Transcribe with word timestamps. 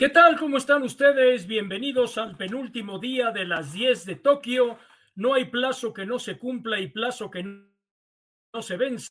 ¿Qué 0.00 0.08
tal? 0.08 0.38
¿Cómo 0.38 0.56
están 0.56 0.82
ustedes? 0.82 1.46
Bienvenidos 1.46 2.16
al 2.16 2.34
penúltimo 2.34 2.98
día 2.98 3.32
de 3.32 3.44
las 3.44 3.74
10 3.74 4.06
de 4.06 4.16
Tokio. 4.16 4.78
No 5.16 5.34
hay 5.34 5.44
plazo 5.44 5.92
que 5.92 6.06
no 6.06 6.18
se 6.18 6.38
cumpla 6.38 6.80
y 6.80 6.88
plazo 6.88 7.30
que 7.30 7.42
no 7.42 8.62
se 8.62 8.78
venza 8.78 9.10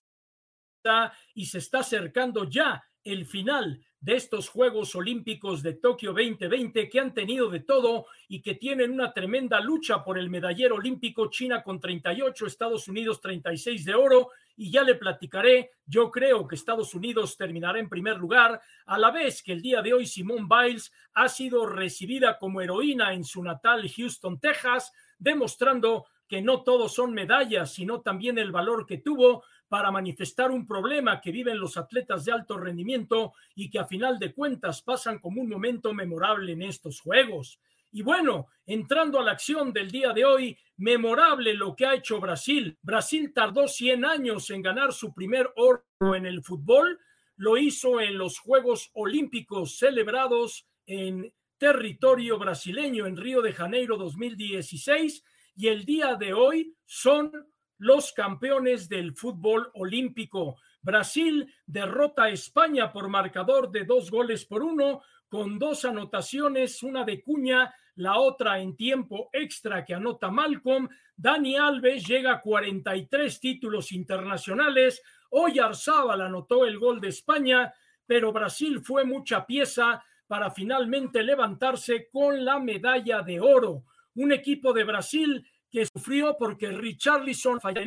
y 1.36 1.46
se 1.46 1.60
está 1.60 1.82
acercando 1.82 2.50
ya 2.50 2.84
el 3.04 3.28
final 3.28 3.86
de 4.00 4.16
estos 4.16 4.50
Juegos 4.50 4.96
Olímpicos 4.96 5.62
de 5.62 5.74
Tokio 5.76 6.12
2020 6.12 6.90
que 6.90 7.00
han 7.00 7.14
tenido 7.14 7.52
de 7.52 7.60
todo 7.60 8.08
y 8.28 8.42
que 8.42 8.56
tienen 8.56 8.90
una 8.90 9.14
tremenda 9.14 9.60
lucha 9.60 10.04
por 10.04 10.18
el 10.18 10.32
medallero 10.32 10.78
olímpico, 10.78 11.30
China 11.30 11.62
con 11.62 11.80
38, 11.80 12.48
Estados 12.48 12.88
Unidos 12.88 13.22
36 13.22 13.86
de 13.86 13.94
oro 13.94 14.32
y 14.60 14.72
ya 14.72 14.84
le 14.84 14.96
platicaré, 14.96 15.72
yo 15.86 16.12
creo 16.12 16.46
que 16.46 16.56
Estados 16.56 16.94
Unidos 16.94 17.38
terminará 17.38 17.80
en 17.80 17.88
primer 17.88 18.18
lugar, 18.18 18.60
a 18.88 19.00
la 19.00 19.10
vez 19.10 19.42
que 19.42 19.54
el 19.54 19.62
día 19.62 19.82
de 19.82 19.94
hoy 19.94 20.06
Simone 20.06 20.50
Biles 20.50 20.92
ha 21.14 21.30
sido 21.30 21.66
recibida 21.66 22.38
como 22.38 22.60
heroína 22.60 23.14
en 23.14 23.24
su 23.24 23.42
natal 23.42 23.90
Houston, 23.90 24.38
Texas, 24.38 24.92
demostrando 25.18 26.08
que 26.28 26.42
no 26.42 26.64
todos 26.64 26.94
son 26.94 27.14
medallas, 27.14 27.74
sino 27.74 28.02
también 28.02 28.38
el 28.38 28.52
valor 28.52 28.86
que 28.86 28.98
tuvo 28.98 29.46
para 29.70 29.92
manifestar 29.92 30.52
un 30.52 30.68
problema 30.68 31.22
que 31.22 31.32
viven 31.32 31.58
los 31.58 31.78
atletas 31.78 32.26
de 32.26 32.34
alto 32.34 32.58
rendimiento 32.58 33.36
y 33.56 33.70
que 33.70 33.80
a 33.80 33.86
final 33.86 34.20
de 34.20 34.34
cuentas 34.34 34.82
pasan 34.82 35.20
como 35.20 35.42
un 35.42 35.48
momento 35.48 35.94
memorable 35.94 36.52
en 36.52 36.64
estos 36.64 37.00
Juegos. 37.00 37.62
Y 37.92 38.02
bueno, 38.04 38.48
entrando 38.66 39.20
a 39.20 39.24
la 39.24 39.32
acción 39.32 39.74
del 39.74 39.90
día 39.90 40.14
de 40.14 40.26
hoy, 40.26 40.58
memorable 40.78 41.54
lo 41.54 41.76
que 41.76 41.86
ha 41.86 41.96
hecho 41.96 42.20
Brasil. 42.20 42.78
Brasil 42.82 43.34
tardó 43.34 43.68
100 43.68 44.06
años 44.06 44.50
en 44.50 44.62
ganar 44.62 44.94
su 44.94 45.14
primer 45.14 45.52
oro 45.56 45.84
en 46.16 46.26
el 46.26 46.44
fútbol. 46.44 47.00
Lo 47.36 47.58
hizo 47.58 48.00
en 48.00 48.18
los 48.18 48.40
Juegos 48.40 48.92
Olímpicos 48.94 49.78
celebrados 49.78 50.68
en 50.86 51.34
territorio 51.58 52.38
brasileño 52.38 53.06
en 53.06 53.18
Río 53.18 53.42
de 53.42 53.54
Janeiro 53.54 53.98
2016 53.98 55.24
y 55.56 55.68
el 55.68 55.84
día 55.84 56.16
de 56.16 56.34
hoy 56.34 56.74
son 56.86 57.32
los 57.78 58.14
campeones 58.14 58.88
del 58.88 59.14
fútbol 59.16 59.70
olímpico. 59.74 60.58
Brasil 60.82 61.54
derrota 61.66 62.24
a 62.24 62.30
España 62.30 62.92
por 62.92 63.10
marcador 63.10 63.72
de 63.72 63.84
dos 63.84 64.10
goles 64.10 64.46
por 64.46 64.64
uno, 64.64 65.02
con 65.28 65.60
dos 65.60 65.86
anotaciones, 65.86 66.82
una 66.82 67.04
de 67.04 67.22
Cuña, 67.22 67.74
la 68.00 68.18
otra 68.18 68.60
en 68.60 68.78
tiempo 68.78 69.30
extra 69.34 69.84
que 69.84 69.94
anota 69.94 70.32
Malcolm. 70.32 70.88
Dani 71.18 71.58
Alves 71.58 72.08
llega 72.08 72.34
a 72.34 72.42
43 72.42 73.40
títulos 73.42 73.92
internacionales. 73.92 75.02
Hoy 75.32 75.60
Arzábal 75.60 76.22
anotó 76.22 76.66
el 76.66 76.80
gol 76.80 77.02
de 77.02 77.10
España, 77.10 77.74
pero 78.06 78.32
Brasil 78.32 78.82
fue 78.82 79.04
mucha 79.04 79.46
pieza 79.46 80.02
para 80.28 80.50
finalmente 80.50 81.22
levantarse 81.24 82.08
con 82.10 82.46
la 82.46 82.58
medalla 82.58 83.22
de 83.22 83.42
oro. 83.42 83.84
Un 84.16 84.32
equipo 84.32 84.72
de 84.72 84.86
Brasil 84.86 85.46
que 85.70 85.86
sufrió 85.86 86.38
porque 86.40 86.72
Richarlison 86.72 87.60
falló 87.60 87.82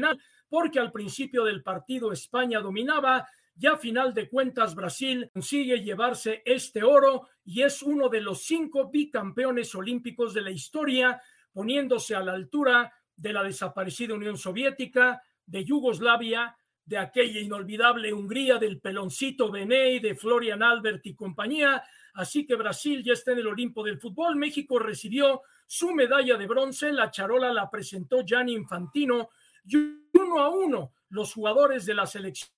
porque 0.48 0.78
al 0.78 0.92
principio 0.92 1.44
del 1.44 1.62
partido 1.62 2.12
España 2.12 2.60
dominaba, 2.60 3.26
ya 3.54 3.72
a 3.72 3.78
final 3.78 4.14
de 4.14 4.28
cuentas 4.28 4.74
Brasil 4.74 5.30
consigue 5.32 5.82
llevarse 5.82 6.42
este 6.44 6.82
oro 6.82 7.28
y 7.44 7.62
es 7.62 7.82
uno 7.82 8.08
de 8.08 8.20
los 8.20 8.42
cinco 8.42 8.90
bicampeones 8.90 9.74
olímpicos 9.74 10.32
de 10.34 10.40
la 10.40 10.50
historia, 10.50 11.20
poniéndose 11.52 12.14
a 12.14 12.22
la 12.22 12.32
altura 12.32 12.92
de 13.14 13.32
la 13.32 13.42
desaparecida 13.42 14.14
Unión 14.14 14.38
Soviética, 14.38 15.22
de 15.44 15.64
Yugoslavia, 15.64 16.56
de 16.84 16.98
aquella 16.98 17.40
inolvidable 17.40 18.12
Hungría, 18.12 18.58
del 18.58 18.80
peloncito 18.80 19.50
Bené, 19.50 20.00
de 20.00 20.16
Florian 20.16 20.62
Albert 20.62 21.04
y 21.06 21.14
compañía. 21.14 21.82
Así 22.14 22.46
que 22.46 22.56
Brasil 22.56 23.02
ya 23.04 23.12
está 23.12 23.32
en 23.32 23.38
el 23.38 23.46
Olimpo 23.46 23.84
del 23.84 24.00
fútbol. 24.00 24.36
México 24.36 24.78
recibió 24.78 25.42
su 25.66 25.92
medalla 25.92 26.36
de 26.36 26.46
bronce. 26.46 26.92
La 26.92 27.10
charola 27.10 27.52
la 27.52 27.70
presentó 27.70 28.24
Gianni 28.24 28.54
Infantino. 28.54 29.30
Y 29.64 29.76
uno 29.76 30.40
a 30.40 30.48
uno, 30.48 30.92
los 31.10 31.32
jugadores 31.32 31.86
de 31.86 31.94
la 31.94 32.06
selección 32.06 32.50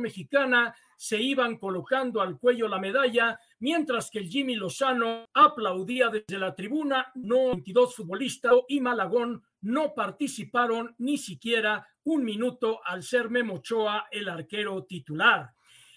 mexicana 0.00 0.74
se 0.96 1.20
iban 1.20 1.58
colocando 1.58 2.20
al 2.20 2.38
cuello 2.38 2.68
la 2.68 2.78
medalla, 2.78 3.38
mientras 3.58 4.10
que 4.10 4.20
el 4.20 4.28
Jimmy 4.28 4.54
Lozano 4.54 5.26
aplaudía 5.34 6.08
desde 6.08 6.38
la 6.38 6.54
tribuna. 6.54 7.10
No 7.16 7.48
22 7.48 7.96
futbolistas 7.96 8.54
y 8.68 8.80
Malagón 8.80 9.42
no 9.62 9.94
participaron 9.94 10.94
ni 10.98 11.18
siquiera 11.18 11.86
un 12.04 12.24
minuto 12.24 12.80
al 12.84 13.02
ser 13.02 13.30
Memochoa 13.30 14.06
el 14.10 14.28
arquero 14.28 14.84
titular. 14.84 15.52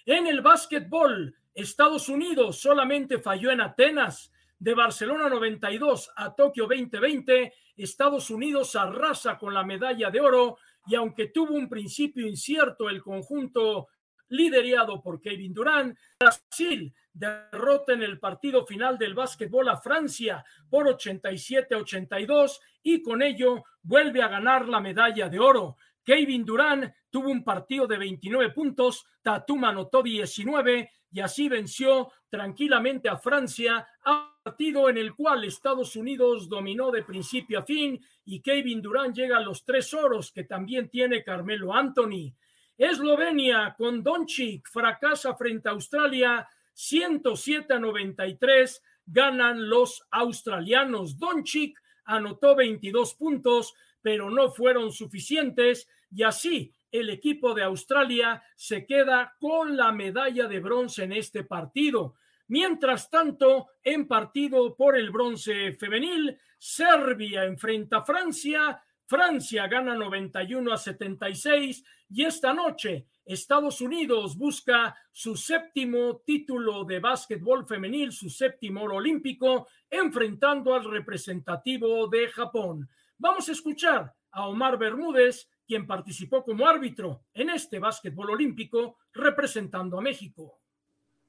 En 0.06 0.28
el 0.28 0.42
básquetbol, 0.42 1.36
Estados 1.54 2.10
Unidos 2.10 2.60
solamente 2.60 3.20
falló 3.20 3.52
en 3.52 3.62
Atenas 3.62 4.32
de 4.60 4.74
Barcelona 4.74 5.30
92 5.30 6.12
a 6.16 6.34
Tokio 6.34 6.64
2020, 6.64 7.54
Estados 7.78 8.30
Unidos 8.30 8.76
arrasa 8.76 9.38
con 9.38 9.54
la 9.54 9.64
medalla 9.64 10.10
de 10.10 10.20
oro 10.20 10.58
y 10.88 10.96
aunque 10.96 11.28
tuvo 11.28 11.54
un 11.54 11.70
principio 11.70 12.28
incierto 12.28 12.90
el 12.90 13.02
conjunto 13.02 13.88
liderado 14.30 15.02
por 15.02 15.22
Kevin 15.22 15.54
Durant, 15.54 15.98
Brasil 16.20 16.94
derrota 17.14 17.94
en 17.94 18.04
el 18.04 18.20
partido 18.20 18.66
final 18.66 18.98
del 18.98 19.14
básquetbol 19.14 19.70
a 19.70 19.78
Francia 19.78 20.44
por 20.70 20.88
87-82 20.88 22.60
y 22.84 23.02
con 23.02 23.22
ello 23.22 23.64
vuelve 23.82 24.22
a 24.22 24.28
ganar 24.28 24.68
la 24.68 24.80
medalla 24.80 25.30
de 25.30 25.40
oro. 25.40 25.78
Kevin 26.04 26.46
Durant 26.46 26.94
tuvo 27.10 27.30
un 27.30 27.44
partido 27.44 27.88
de 27.88 27.98
29 27.98 28.52
puntos, 28.52 29.06
Tatum 29.22 29.64
anotó 29.64 30.04
19 30.04 30.92
y 31.16 31.22
así 31.22 31.48
venció 31.48 32.12
tranquilamente 32.30 33.08
a 33.08 33.16
Francia, 33.16 33.88
a 34.04 34.36
partido 34.44 34.90
en 34.90 34.98
el 34.98 35.16
cual 35.16 35.46
Estados 35.46 35.96
Unidos 35.96 36.50
dominó 36.50 36.92
de 36.92 37.04
principio 37.04 37.60
a 37.60 37.64
fin 37.64 38.06
y 38.26 38.42
Kevin 38.42 38.82
Durant 38.82 39.16
llega 39.16 39.38
a 39.38 39.40
los 39.40 39.64
tres 39.64 39.94
oros 39.94 40.34
que 40.34 40.44
también 40.44 40.90
tiene 40.90 41.24
Carmelo 41.24 41.74
Anthony. 41.74 42.34
Eslovenia 42.78 43.76
con 43.78 44.04
Doncic 44.04 44.70
fracasa 44.70 45.36
frente 45.36 45.70
a 45.70 45.72
Australia 45.72 46.46
107 46.74 47.74
a 47.74 47.80
93 47.80 48.84
ganan 49.06 49.70
los 49.70 50.06
australianos. 50.12 51.18
Doncic 51.18 51.82
anotó 52.04 52.58
22 52.58 53.14
puntos, 53.14 53.74
pero 54.02 54.30
no 54.30 54.52
fueron 54.52 54.92
suficientes 54.92 55.88
y 56.12 56.24
así 56.24 56.75
el 56.92 57.10
equipo 57.10 57.54
de 57.54 57.64
Australia 57.64 58.42
se 58.56 58.86
queda 58.86 59.36
con 59.40 59.76
la 59.76 59.92
medalla 59.92 60.48
de 60.48 60.60
bronce 60.60 61.04
en 61.04 61.14
este 61.14 61.44
partido. 61.44 62.16
Mientras 62.48 63.10
tanto, 63.10 63.68
en 63.84 64.08
partido 64.08 64.76
por 64.76 64.98
el 64.98 65.10
bronce 65.10 65.74
femenil, 65.74 66.38
Serbia 66.58 67.46
enfrenta 67.46 67.98
a 67.98 68.06
Francia, 68.06 68.82
Francia 69.08 69.68
gana 69.68 69.96
91 69.96 70.74
a 70.74 70.78
76 70.78 71.84
y 72.10 72.24
esta 72.24 72.54
noche 72.54 73.08
Estados 73.26 73.82
Unidos 73.82 74.38
busca 74.38 74.96
su 75.12 75.36
séptimo 75.36 76.22
título 76.26 76.84
de 76.84 77.00
básquetbol 77.00 77.66
femenil, 77.66 78.12
su 78.12 78.30
séptimo 78.30 78.84
olímpico, 78.84 79.68
enfrentando 79.90 80.76
al 80.76 80.90
representativo 80.90 82.08
de 82.08 82.28
Japón. 82.30 82.88
Vamos 83.18 83.50
a 83.50 83.52
escuchar 83.52 84.14
a 84.32 84.48
Omar 84.48 84.78
Bermúdez, 84.78 85.50
quien 85.66 85.88
participó 85.88 86.44
como 86.44 86.68
árbitro 86.68 87.22
en 87.34 87.50
este 87.50 87.80
básquetbol 87.80 88.32
olímpico 88.32 88.98
representando 89.14 89.98
a 89.98 90.02
México. 90.02 90.60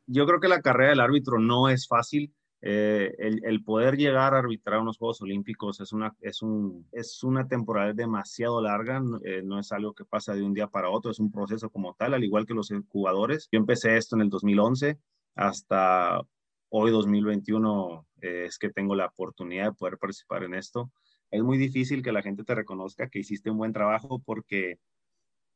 Yo 0.06 0.26
creo 0.26 0.40
que 0.40 0.48
la 0.48 0.62
carrera 0.62 0.90
del 0.90 1.00
árbitro 1.00 1.38
no 1.38 1.68
es 1.68 1.88
fácil. 1.88 2.32
Eh, 2.62 3.14
el, 3.18 3.62
poder 3.62 3.96
llegar 3.96 4.34
a 4.34 4.38
arbitrar 4.38 4.80
unos 4.80 4.96
Juegos 4.98 5.20
Olímpicos 5.20 5.78
es 5.80 5.92
una, 5.92 6.16
es 6.20 6.42
un, 6.42 6.86
es 6.90 7.22
una 7.22 7.46
temporada 7.46 7.92
demasiado 7.92 8.60
larga, 8.60 9.00
eh, 9.24 9.42
no 9.44 9.60
es 9.60 9.70
algo 9.72 9.92
que 9.92 10.04
pasa 10.04 10.34
de 10.34 10.42
un 10.42 10.54
día 10.54 10.66
para 10.66 10.90
otro, 10.90 11.10
es 11.10 11.20
un 11.20 11.30
proceso 11.30 11.70
como 11.70 11.94
tal, 11.94 12.14
al 12.14 12.24
igual 12.24 12.46
que 12.46 12.54
los 12.54 12.72
jugadores. 12.88 13.48
Yo 13.52 13.58
empecé 13.58 13.96
esto 13.96 14.16
en 14.16 14.22
el 14.22 14.30
2011 14.30 14.98
hasta 15.36 16.22
hoy 16.70 16.90
2021 16.90 18.06
eh, 18.22 18.44
es 18.46 18.58
que 18.58 18.70
tengo 18.70 18.94
la 18.94 19.06
oportunidad 19.06 19.66
de 19.66 19.72
poder 19.72 19.98
participar 19.98 20.42
en 20.44 20.54
esto 20.54 20.90
es 21.30 21.42
muy 21.42 21.58
difícil 21.58 22.02
que 22.02 22.12
la 22.12 22.22
gente 22.22 22.44
te 22.44 22.54
reconozca 22.54 23.08
que 23.08 23.18
hiciste 23.18 23.50
un 23.50 23.58
buen 23.58 23.72
trabajo 23.72 24.20
porque 24.24 24.78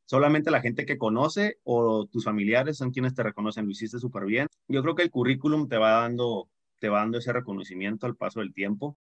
solamente 0.05 0.51
la 0.51 0.61
gente 0.61 0.85
que 0.85 0.97
conoce 0.97 1.59
o 1.63 2.05
tus 2.05 2.25
familiares 2.25 2.77
son 2.77 2.91
quienes 2.91 3.15
te 3.15 3.23
reconocen, 3.23 3.65
lo 3.65 3.71
hiciste 3.71 3.99
súper 3.99 4.25
bien. 4.25 4.47
Yo 4.67 4.81
creo 4.81 4.95
que 4.95 5.03
el 5.03 5.11
currículum 5.11 5.67
te 5.67 5.77
va 5.77 6.01
dando 6.01 6.49
te 6.79 6.89
va 6.89 6.99
dando 6.99 7.19
ese 7.19 7.31
reconocimiento 7.31 8.07
al 8.07 8.17
paso 8.17 8.39
del 8.39 8.53
tiempo. 8.53 8.97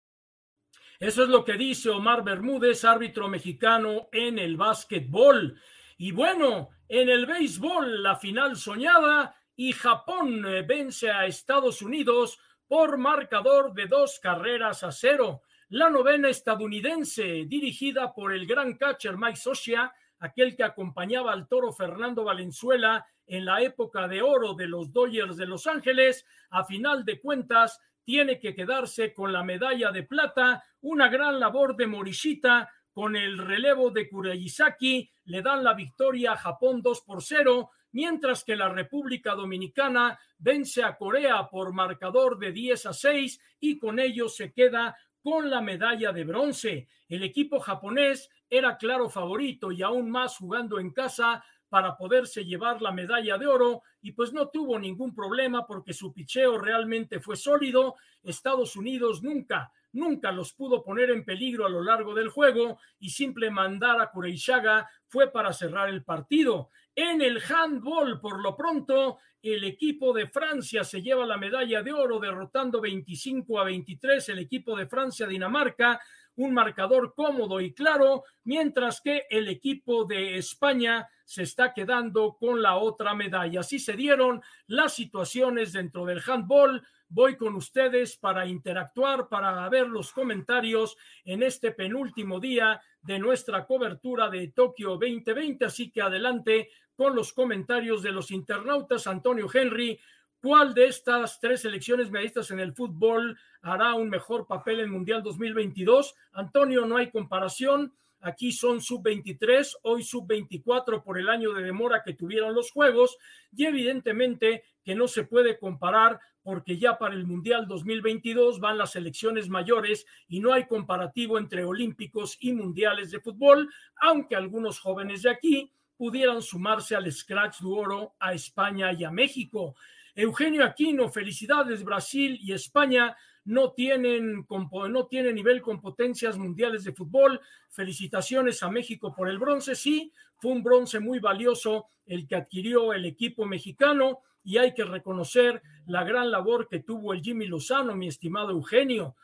Eso 0.99 1.23
es 1.23 1.29
lo 1.29 1.45
que 1.45 1.53
dice 1.53 1.91
Omar 1.91 2.25
Bermúdez, 2.25 2.85
árbitro 2.85 3.29
mexicano 3.29 4.09
en 4.11 4.39
el 4.39 4.57
básquetbol. 4.57 5.57
Y 5.97 6.11
bueno, 6.11 6.71
en 6.89 7.09
el 7.09 7.25
béisbol, 7.25 8.03
la 8.03 8.17
final 8.17 8.57
soñada 8.57 9.37
y 9.55 9.73
Japón 9.73 10.45
eh, 10.45 10.63
vence 10.63 11.09
a 11.09 11.27
Estados 11.27 11.83
Unidos 11.83 12.41
por 12.67 12.99
marcador 12.99 13.73
de 13.75 13.87
dos 13.87 14.19
carreras 14.21 14.83
a 14.83 14.91
cero. 14.91 15.43
La 15.71 15.91
novena 15.91 16.31
estadounidense, 16.31 17.45
dirigida 17.47 18.15
por 18.15 18.33
el 18.33 18.47
gran 18.47 18.79
catcher 18.79 19.19
Mike 19.19 19.37
Socia, 19.37 19.93
aquel 20.19 20.57
que 20.57 20.65
acompañaba 20.65 21.31
al 21.31 21.47
toro 21.47 21.75
Fernando 21.75 22.25
Valenzuela 22.25 23.07
en 23.27 23.45
la 23.45 23.61
época 23.61 24.09
de 24.09 24.23
oro 24.23 24.55
de 24.55 24.67
los 24.67 24.91
Dodgers 24.91 25.37
de 25.37 25.45
Los 25.45 25.67
Ángeles, 25.67 26.25
a 26.49 26.65
final 26.65 27.05
de 27.05 27.21
cuentas 27.21 27.83
tiene 28.03 28.41
que 28.41 28.55
quedarse 28.55 29.13
con 29.13 29.31
la 29.31 29.45
medalla 29.45 29.93
de 29.93 30.05
plata, 30.05 30.65
una 30.81 31.11
gran 31.11 31.39
labor 31.39 31.77
de 31.77 31.87
Morishita. 31.87 32.73
Con 32.91 33.15
el 33.15 33.37
relevo 33.37 33.91
de 33.91 34.09
Kurayisaki, 34.09 35.09
le 35.27 35.43
dan 35.43 35.63
la 35.63 35.75
victoria 35.75 36.33
a 36.33 36.37
Japón 36.37 36.81
2 36.81 37.03
por 37.03 37.23
0, 37.23 37.71
mientras 37.93 38.43
que 38.43 38.57
la 38.57 38.71
República 38.71 39.35
Dominicana 39.35 40.19
vence 40.39 40.83
a 40.83 40.97
Corea 40.97 41.49
por 41.49 41.73
marcador 41.73 42.39
de 42.39 42.53
10 42.53 42.87
a 42.87 42.93
6 42.93 43.41
y 43.61 43.79
con 43.79 43.99
ello 43.99 44.29
se 44.29 44.53
queda 44.53 44.97
con 45.31 45.51
la 45.51 45.61
medalla 45.61 46.11
de 46.11 46.25
bronce. 46.25 46.89
El 47.07 47.23
equipo 47.23 47.61
japonés 47.61 48.31
era 48.49 48.79
claro 48.79 49.11
favorito 49.11 49.71
y 49.71 49.83
aún 49.83 50.11
más 50.11 50.39
jugando 50.39 50.81
en 50.81 50.91
casa 50.91 51.45
para 51.69 51.99
poderse 51.99 52.47
llevar 52.47 52.81
la 52.81 52.93
medalla 52.93 53.37
de 53.37 53.47
oro 53.47 53.83
y 54.01 54.13
pues 54.13 54.33
no 54.33 54.49
tuvo 54.49 54.79
ningún 54.79 55.15
problema 55.15 55.67
porque 55.67 55.93
su 55.93 56.15
picheo 56.15 56.57
realmente 56.57 57.21
fue 57.21 57.37
sólido. 57.37 57.97
Estados 58.23 58.75
Unidos 58.75 59.23
nunca, 59.23 59.71
nunca 59.93 60.33
los 60.33 60.53
pudo 60.53 60.83
poner 60.83 61.11
en 61.11 61.25
peligro 61.25 61.67
a 61.67 61.71
lo 61.71 61.83
largo 61.83 62.15
del 62.15 62.29
juego 62.29 62.79
y 62.99 63.11
simple 63.11 63.51
mandar 63.51 64.01
a 64.01 64.11
Kureishaga 64.11 64.89
fue 65.07 65.31
para 65.31 65.53
cerrar 65.53 65.89
el 65.89 66.05
partido. 66.05 66.71
En 66.95 67.23
el 67.23 67.41
handball, 67.43 68.21
por 68.21 68.43
lo 68.43 68.57
pronto, 68.57 69.19
el 69.41 69.65
equipo 69.65 70.13
de 70.13 70.27
Francia 70.27 70.83
se 70.83 71.01
lleva 71.01 71.25
la 71.25 71.37
medalla 71.37 71.83
de 71.83 71.93
oro 71.93 72.19
derrotando 72.19 72.81
25 72.81 73.61
a 73.61 73.65
23 73.65 74.29
el 74.31 74.41
equipo 74.41 74.77
de 74.77 74.87
Francia-Dinamarca, 74.87 76.01
un 76.37 76.55
marcador 76.55 77.15
cómodo 77.15 77.61
y 77.61 77.73
claro, 77.73 78.25
mientras 78.45 79.01
que 79.01 79.27
el 79.31 79.49
equipo 79.49 80.05
de 80.05 80.39
España 80.39 81.09
se 81.25 81.43
está 81.43 81.75
quedando 81.75 82.37
con 82.39 82.63
la 82.63 82.77
otra 82.77 83.15
medalla. 83.15 83.61
Así 83.61 83.79
se 83.79 83.95
dieron 83.95 84.41
las 84.67 84.95
situaciones 84.95 85.73
dentro 85.73 86.05
del 86.07 86.23
handball. 86.27 86.87
Voy 87.11 87.37
con 87.37 87.55
ustedes 87.55 88.19
para 88.19 88.47
interactuar, 88.47 89.29
para 89.29 89.67
ver 89.71 89.89
los 89.89 90.13
comentarios 90.13 90.95
en 91.25 91.43
este 91.43 91.73
penúltimo 91.73 92.39
día 92.39 92.83
de 93.01 93.19
nuestra 93.19 93.65
cobertura 93.65 94.29
de 94.29 94.49
Tokio 94.49 94.91
2020. 94.91 95.65
Así 95.65 95.91
que 95.91 96.03
adelante 96.03 96.69
con 96.95 97.17
los 97.17 97.33
comentarios 97.33 98.03
de 98.03 98.13
los 98.13 98.31
internautas. 98.31 99.07
Antonio 99.07 99.49
Henry, 99.53 99.99
¿cuál 100.43 100.75
de 100.75 100.89
estas 100.89 101.41
tres 101.41 101.63
selecciones 101.63 102.11
medistas 102.11 102.51
en 102.51 102.61
el 102.61 102.75
fútbol 102.75 103.39
hará 103.63 103.95
un 103.95 104.11
mejor 104.11 104.47
papel 104.47 104.81
en 104.81 104.91
Mundial 104.91 105.23
2022? 105.23 106.15
Antonio, 106.33 106.85
no 106.85 106.99
hay 106.99 107.11
comparación. 107.11 107.95
Aquí 108.21 108.51
son 108.51 108.83
sub-23, 108.83 109.77
hoy 109.83 110.03
sub-24 110.03 111.05
por 111.05 111.19
el 111.19 111.29
año 111.29 111.53
de 111.53 111.63
demora 111.63 112.03
que 112.05 112.15
tuvieron 112.15 112.53
los 112.53 112.73
Juegos 112.73 113.17
y 113.57 113.65
evidentemente 113.65 114.65
que 114.85 114.97
no 114.97 115.07
se 115.07 115.23
puede 115.23 115.57
comparar 115.59 116.19
porque 116.49 116.79
ya 116.79 116.97
para 116.97 117.15
el 117.15 117.27
Mundial 117.27 117.69
2022 117.69 118.59
van 118.59 118.79
las 118.79 118.93
selecciones 118.93 119.51
mayores 119.51 120.07
y 120.29 120.41
no 120.41 120.55
hay 120.55 120.65
comparativo 120.65 121.37
entre 121.37 121.63
olímpicos 121.63 122.39
y 122.41 122.55
mundiales 122.55 123.11
de 123.11 123.21
fútbol, 123.21 123.69
aunque 123.97 124.35
algunos 124.35 124.81
jóvenes 124.81 125.21
de 125.21 125.31
aquí 125.31 125.71
pudieran 125.99 126.41
sumarse 126.41 126.97
al 126.97 127.13
Scratch 127.13 127.61
de 127.61 127.69
Oro 127.69 128.15
a 128.19 128.33
España 128.33 128.95
y 128.95 129.05
a 129.05 129.11
México. 129.11 129.77
Eugenio 130.15 130.65
Aquino, 130.65 131.11
felicidades, 131.11 131.85
Brasil 131.85 132.39
y 132.41 132.55
España 132.55 133.15
no 133.45 133.73
tienen, 133.73 134.47
no 134.49 135.07
tienen 135.07 135.35
nivel 135.35 135.61
con 135.61 135.83
potencias 135.83 136.39
mundiales 136.39 136.83
de 136.83 136.95
fútbol. 136.95 137.43
Felicitaciones 137.69 138.63
a 138.63 138.71
México 138.71 139.15
por 139.15 139.29
el 139.29 139.39
bronce, 139.39 139.75
sí, 139.75 140.11
fue 140.39 140.53
un 140.53 140.63
bronce 140.63 140.99
muy 140.99 141.19
valioso 141.19 141.89
el 142.07 142.27
que 142.27 142.37
adquirió 142.37 142.95
el 142.95 143.05
equipo 143.05 143.45
mexicano 143.45 144.23
y 144.49 144.57
hay 144.57 144.73
que 144.73 144.85
reconocer 144.85 145.61
la 145.85 146.05
gran 146.05 146.31
labor 146.31 146.69
que 146.69 146.79
tuvo 146.79 147.13
el 147.13 147.21
Jimmy 147.21 147.47
Lozano, 147.47 147.95
mi 147.95 148.09
estimado 148.09 148.49
Eugenio. 148.49 149.15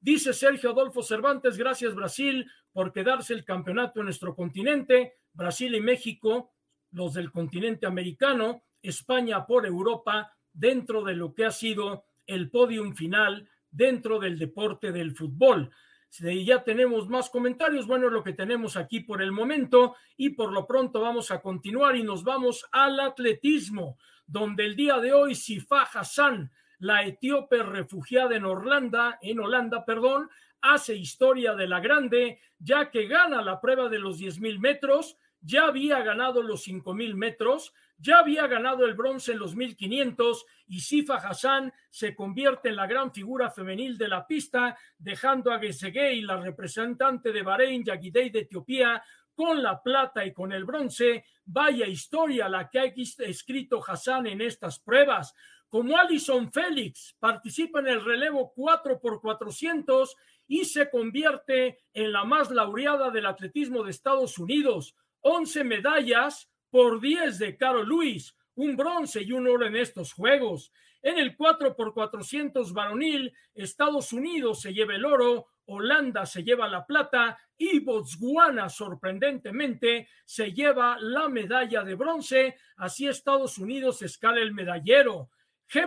Dice 0.00 0.32
Sergio 0.32 0.70
Adolfo 0.70 1.02
Cervantes, 1.02 1.58
gracias 1.58 1.94
Brasil 1.94 2.50
por 2.72 2.90
quedarse 2.90 3.34
el 3.34 3.44
campeonato 3.44 4.00
en 4.00 4.06
nuestro 4.06 4.34
continente. 4.34 5.18
Brasil 5.34 5.74
y 5.74 5.82
México, 5.82 6.54
los 6.92 7.12
del 7.12 7.30
continente 7.30 7.84
americano, 7.84 8.62
España 8.80 9.44
por 9.44 9.66
Europa, 9.66 10.34
dentro 10.50 11.04
de 11.04 11.14
lo 11.14 11.34
que 11.34 11.44
ha 11.44 11.50
sido 11.50 12.06
el 12.26 12.48
podium 12.48 12.94
final 12.94 13.50
dentro 13.70 14.18
del 14.18 14.38
deporte 14.38 14.92
del 14.92 15.14
fútbol. 15.14 15.70
Si 16.10 16.44
ya 16.44 16.64
tenemos 16.64 17.08
más 17.08 17.30
comentarios, 17.30 17.86
bueno, 17.86 18.10
lo 18.10 18.24
que 18.24 18.32
tenemos 18.32 18.76
aquí 18.76 18.98
por 18.98 19.22
el 19.22 19.30
momento. 19.30 19.94
Y 20.16 20.30
por 20.30 20.52
lo 20.52 20.66
pronto 20.66 21.00
vamos 21.00 21.30
a 21.30 21.40
continuar 21.40 21.94
y 21.94 22.02
nos 22.02 22.24
vamos 22.24 22.66
al 22.72 22.98
atletismo, 22.98 23.96
donde 24.26 24.66
el 24.66 24.74
día 24.74 24.98
de 24.98 25.12
hoy 25.12 25.36
Sifa 25.36 25.82
Hassan, 25.82 26.50
la 26.80 27.04
etíope 27.04 27.62
refugiada 27.62 28.34
en 28.34 28.44
Holanda, 28.44 29.20
en 29.22 29.38
Holanda, 29.38 29.84
perdón, 29.84 30.28
hace 30.60 30.96
historia 30.96 31.54
de 31.54 31.68
la 31.68 31.78
grande, 31.78 32.40
ya 32.58 32.90
que 32.90 33.06
gana 33.06 33.40
la 33.40 33.60
prueba 33.60 33.88
de 33.88 34.00
los 34.00 34.18
10.000 34.18 34.58
metros, 34.58 35.16
ya 35.40 35.66
había 35.66 36.00
ganado 36.02 36.42
los 36.42 36.66
5.000 36.66 37.14
metros, 37.14 37.72
ya 37.98 38.18
había 38.18 38.46
ganado 38.46 38.86
el 38.86 38.94
bronce 38.94 39.32
en 39.32 39.38
los 39.38 39.54
1500 39.54 40.46
y 40.68 40.80
Sifa 40.80 41.16
Hassan 41.16 41.72
se 41.90 42.14
convierte 42.14 42.70
en 42.70 42.76
la 42.76 42.86
gran 42.86 43.12
figura 43.12 43.50
femenil 43.50 43.98
de 43.98 44.08
la 44.08 44.26
pista, 44.26 44.76
dejando 44.98 45.52
a 45.52 45.58
Gesegei, 45.58 46.22
la 46.22 46.40
representante 46.40 47.32
de 47.32 47.42
Bahrein, 47.42 47.84
Yagidei 47.84 48.30
de 48.30 48.40
Etiopía, 48.40 49.02
con 49.34 49.62
la 49.62 49.82
plata 49.82 50.24
y 50.24 50.32
con 50.32 50.52
el 50.52 50.64
bronce. 50.64 51.24
Vaya 51.44 51.86
historia 51.86 52.48
la 52.48 52.68
que 52.68 52.78
ha 52.78 52.84
escrito 52.84 53.82
Hassan 53.86 54.26
en 54.26 54.40
estas 54.40 54.78
pruebas. 54.78 55.34
Como 55.68 55.96
Alison 55.96 56.50
Félix 56.50 57.14
participa 57.18 57.80
en 57.80 57.88
el 57.88 58.04
relevo 58.04 58.52
4 58.54 59.00
por 59.00 59.20
400 59.20 60.16
y 60.48 60.64
se 60.64 60.90
convierte 60.90 61.78
en 61.94 62.12
la 62.12 62.24
más 62.24 62.50
laureada 62.50 63.10
del 63.10 63.26
atletismo 63.26 63.84
de 63.84 63.92
Estados 63.92 64.38
Unidos. 64.38 64.96
11 65.22 65.64
medallas 65.64 66.50
por 66.70 67.00
10 67.00 67.38
de 67.38 67.56
Carol 67.56 67.86
Luis, 67.86 68.34
un 68.54 68.76
bronce 68.76 69.22
y 69.22 69.32
un 69.32 69.46
oro 69.46 69.66
en 69.66 69.76
estos 69.76 70.12
Juegos. 70.12 70.72
En 71.02 71.18
el 71.18 71.36
4 71.36 71.74
por 71.74 71.94
400 71.94 72.72
varonil, 72.72 73.32
Estados 73.54 74.12
Unidos 74.12 74.60
se 74.60 74.74
lleva 74.74 74.94
el 74.94 75.04
oro, 75.04 75.46
Holanda 75.66 76.26
se 76.26 76.42
lleva 76.42 76.68
la 76.68 76.84
plata 76.84 77.38
y 77.56 77.78
Botswana, 77.78 78.68
sorprendentemente, 78.68 80.08
se 80.24 80.52
lleva 80.52 80.98
la 81.00 81.28
medalla 81.28 81.84
de 81.84 81.94
bronce. 81.94 82.56
Así 82.76 83.06
Estados 83.06 83.56
Unidos 83.58 84.02
escala 84.02 84.40
el 84.40 84.52
medallero. 84.52 85.30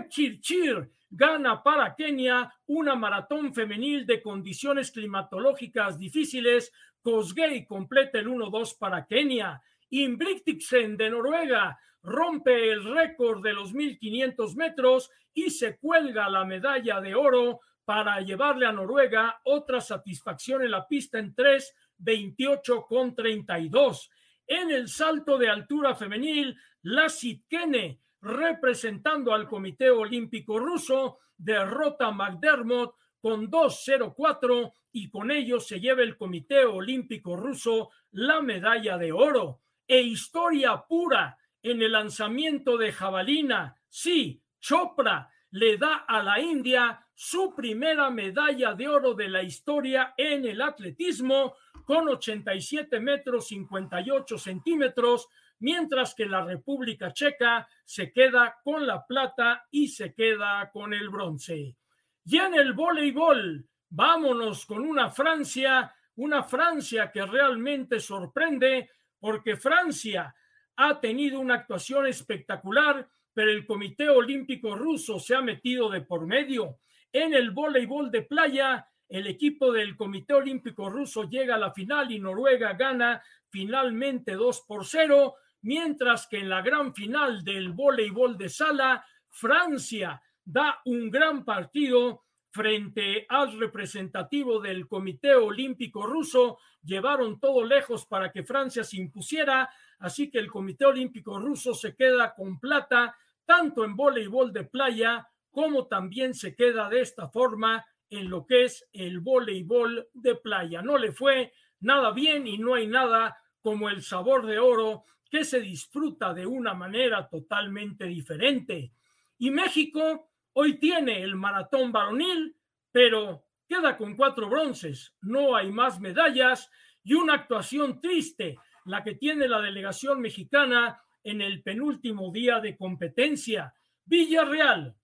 Chir 0.09 0.89
gana 1.09 1.61
para 1.61 1.93
Kenia 1.95 2.51
una 2.67 2.95
maratón 2.95 3.53
femenil 3.53 4.05
de 4.05 4.21
condiciones 4.21 4.91
climatológicas 4.91 5.99
difíciles. 5.99 6.71
Kosgei 7.03 7.65
completa 7.65 8.17
el 8.17 8.27
1-2 8.27 8.77
para 8.79 9.05
Kenia. 9.05 9.61
Inbrigtsen 9.89 10.97
de 10.97 11.09
Noruega 11.09 11.77
rompe 12.01 12.71
el 12.71 12.83
récord 12.83 13.43
de 13.43 13.53
los 13.53 13.73
1500 13.73 14.55
metros 14.55 15.11
y 15.33 15.49
se 15.49 15.77
cuelga 15.77 16.29
la 16.29 16.45
medalla 16.45 16.99
de 16.99 17.13
oro 17.13 17.59
para 17.85 18.19
llevarle 18.21 18.65
a 18.65 18.71
Noruega 18.71 19.41
otra 19.43 19.81
satisfacción 19.81 20.63
en 20.63 20.71
la 20.71 20.87
pista 20.87 21.19
en 21.19 21.35
3, 21.35 21.75
28 21.97 22.85
con 22.87 23.13
32. 23.13 24.09
En 24.47 24.71
el 24.71 24.87
salto 24.87 25.37
de 25.37 25.49
altura 25.49 25.95
femenil, 25.95 26.57
la 26.83 27.09
Sitkene 27.09 27.99
representando 28.21 29.33
al 29.33 29.47
Comité 29.47 29.89
Olímpico 29.89 30.57
Ruso, 30.57 31.19
derrota 31.37 32.07
a 32.07 32.11
McDermott 32.11 32.95
con 33.23 33.49
2-0-4 33.49 34.73
y 34.91 35.09
con 35.09 35.31
ello 35.31 35.61
se 35.61 35.79
lleva 35.79 36.01
el 36.01 36.17
Comité 36.17 36.65
Olímpico 36.65 37.37
Ruso 37.37 37.91
la 38.11 38.41
medalla 38.41 38.97
de 38.97 39.13
oro. 39.13 39.61
E 39.87 40.01
historia 40.01 40.83
pura 40.85 41.37
en 41.61 41.81
el 41.81 41.93
lanzamiento 41.93 42.77
de 42.77 42.91
jabalina. 42.91 43.77
Sí, 43.87 44.43
Chopra 44.59 45.31
le 45.51 45.77
da 45.77 46.03
a 46.05 46.21
la 46.21 46.41
India 46.41 47.07
su 47.13 47.55
primera 47.55 48.09
medalla 48.09 48.73
de 48.73 48.89
oro 48.89 49.13
de 49.13 49.29
la 49.29 49.41
historia 49.41 50.13
en 50.17 50.43
el 50.43 50.61
atletismo 50.61 51.55
con 51.85 52.09
87 52.09 52.99
metros 52.99 53.47
58 53.47 54.37
centímetros 54.37 55.29
mientras 55.59 56.13
que 56.13 56.25
la 56.25 56.43
República 56.43 57.13
Checa 57.13 57.69
se 57.85 58.11
queda 58.11 58.59
con 58.65 58.85
la 58.85 59.07
plata 59.07 59.65
y 59.71 59.87
se 59.87 60.13
queda 60.13 60.69
con 60.73 60.93
el 60.93 61.07
bronce. 61.09 61.77
Y 62.25 62.37
en 62.37 62.53
el 62.53 62.73
voleibol, 62.73 63.67
vámonos 63.89 64.65
con 64.65 64.85
una 64.85 65.09
Francia, 65.09 65.93
una 66.15 66.43
Francia 66.43 67.11
que 67.11 67.25
realmente 67.25 67.99
sorprende 67.99 68.89
porque 69.19 69.57
Francia 69.57 70.33
ha 70.75 70.99
tenido 70.99 71.39
una 71.39 71.55
actuación 71.55 72.07
espectacular, 72.07 73.07
pero 73.33 73.51
el 73.51 73.65
Comité 73.65 74.09
Olímpico 74.09 74.75
Ruso 74.75 75.19
se 75.19 75.35
ha 75.35 75.41
metido 75.41 75.89
de 75.89 76.01
por 76.01 76.25
medio. 76.25 76.77
En 77.11 77.33
el 77.33 77.51
voleibol 77.51 78.09
de 78.09 78.23
playa, 78.23 78.87
el 79.07 79.27
equipo 79.27 79.71
del 79.71 79.95
Comité 79.95 80.33
Olímpico 80.33 80.89
Ruso 80.89 81.29
llega 81.29 81.55
a 81.55 81.59
la 81.59 81.73
final 81.73 82.11
y 82.11 82.19
Noruega 82.19 82.73
gana 82.73 83.21
finalmente 83.49 84.33
2 84.33 84.61
por 84.67 84.85
0 84.85 85.35
mientras 85.61 86.27
que 86.27 86.39
en 86.39 86.49
la 86.49 86.61
gran 86.61 86.93
final 86.93 87.43
del 87.43 87.71
voleibol 87.71 88.37
de 88.37 88.49
sala, 88.49 89.05
Francia 89.29 90.21
da 90.45 90.81
un 90.85 91.09
gran 91.09 91.45
partido 91.45 92.23
frente 92.51 93.25
al 93.29 93.57
representativo 93.59 94.59
del 94.59 94.87
Comité 94.87 95.33
Olímpico 95.33 96.05
Ruso, 96.05 96.59
llevaron 96.83 97.39
todo 97.39 97.65
lejos 97.65 98.05
para 98.05 98.31
que 98.31 98.43
Francia 98.43 98.83
se 98.83 98.97
impusiera, 98.97 99.69
así 99.99 100.29
que 100.29 100.37
el 100.37 100.51
Comité 100.51 100.85
Olímpico 100.85 101.39
Ruso 101.39 101.73
se 101.73 101.95
queda 101.95 102.35
con 102.35 102.59
plata 102.59 103.15
tanto 103.45 103.83
en 103.83 103.95
voleibol 103.95 104.53
de 104.53 104.65
playa 104.65 105.27
como 105.49 105.87
también 105.87 106.33
se 106.33 106.55
queda 106.55 106.89
de 106.89 107.01
esta 107.01 107.27
forma 107.29 107.85
en 108.09 108.29
lo 108.29 108.45
que 108.45 108.65
es 108.65 108.87
el 108.91 109.19
voleibol 109.19 110.07
de 110.13 110.35
playa. 110.35 110.81
No 110.81 110.97
le 110.97 111.11
fue 111.11 111.53
nada 111.79 112.11
bien 112.11 112.47
y 112.47 112.57
no 112.57 112.75
hay 112.75 112.87
nada 112.87 113.37
como 113.61 113.89
el 113.89 114.03
sabor 114.03 114.45
de 114.45 114.59
oro 114.59 115.05
que 115.29 115.43
se 115.43 115.59
disfruta 115.59 116.33
de 116.33 116.45
una 116.45 116.75
manera 116.75 117.27
totalmente 117.27 118.05
diferente. 118.05 118.93
Y 119.39 119.49
México 119.49 120.29
hoy 120.53 120.77
tiene 120.79 121.21
el 121.21 121.35
maratón 121.35 121.91
varonil, 121.91 122.55
pero 122.91 123.45
queda 123.67 123.97
con 123.97 124.15
cuatro 124.15 124.49
bronces, 124.49 125.15
no 125.21 125.55
hay 125.55 125.71
más 125.71 125.99
medallas 125.99 126.69
y 127.03 127.13
una 127.13 127.33
actuación 127.35 127.99
triste, 127.99 128.57
la 128.85 129.03
que 129.03 129.15
tiene 129.15 129.47
la 129.47 129.61
delegación 129.61 130.21
mexicana 130.21 131.01
en 131.23 131.41
el 131.41 131.63
penúltimo 131.63 132.31
día 132.31 132.59
de 132.59 132.77
competencia. 132.77 133.73
Villarreal, 134.05 134.95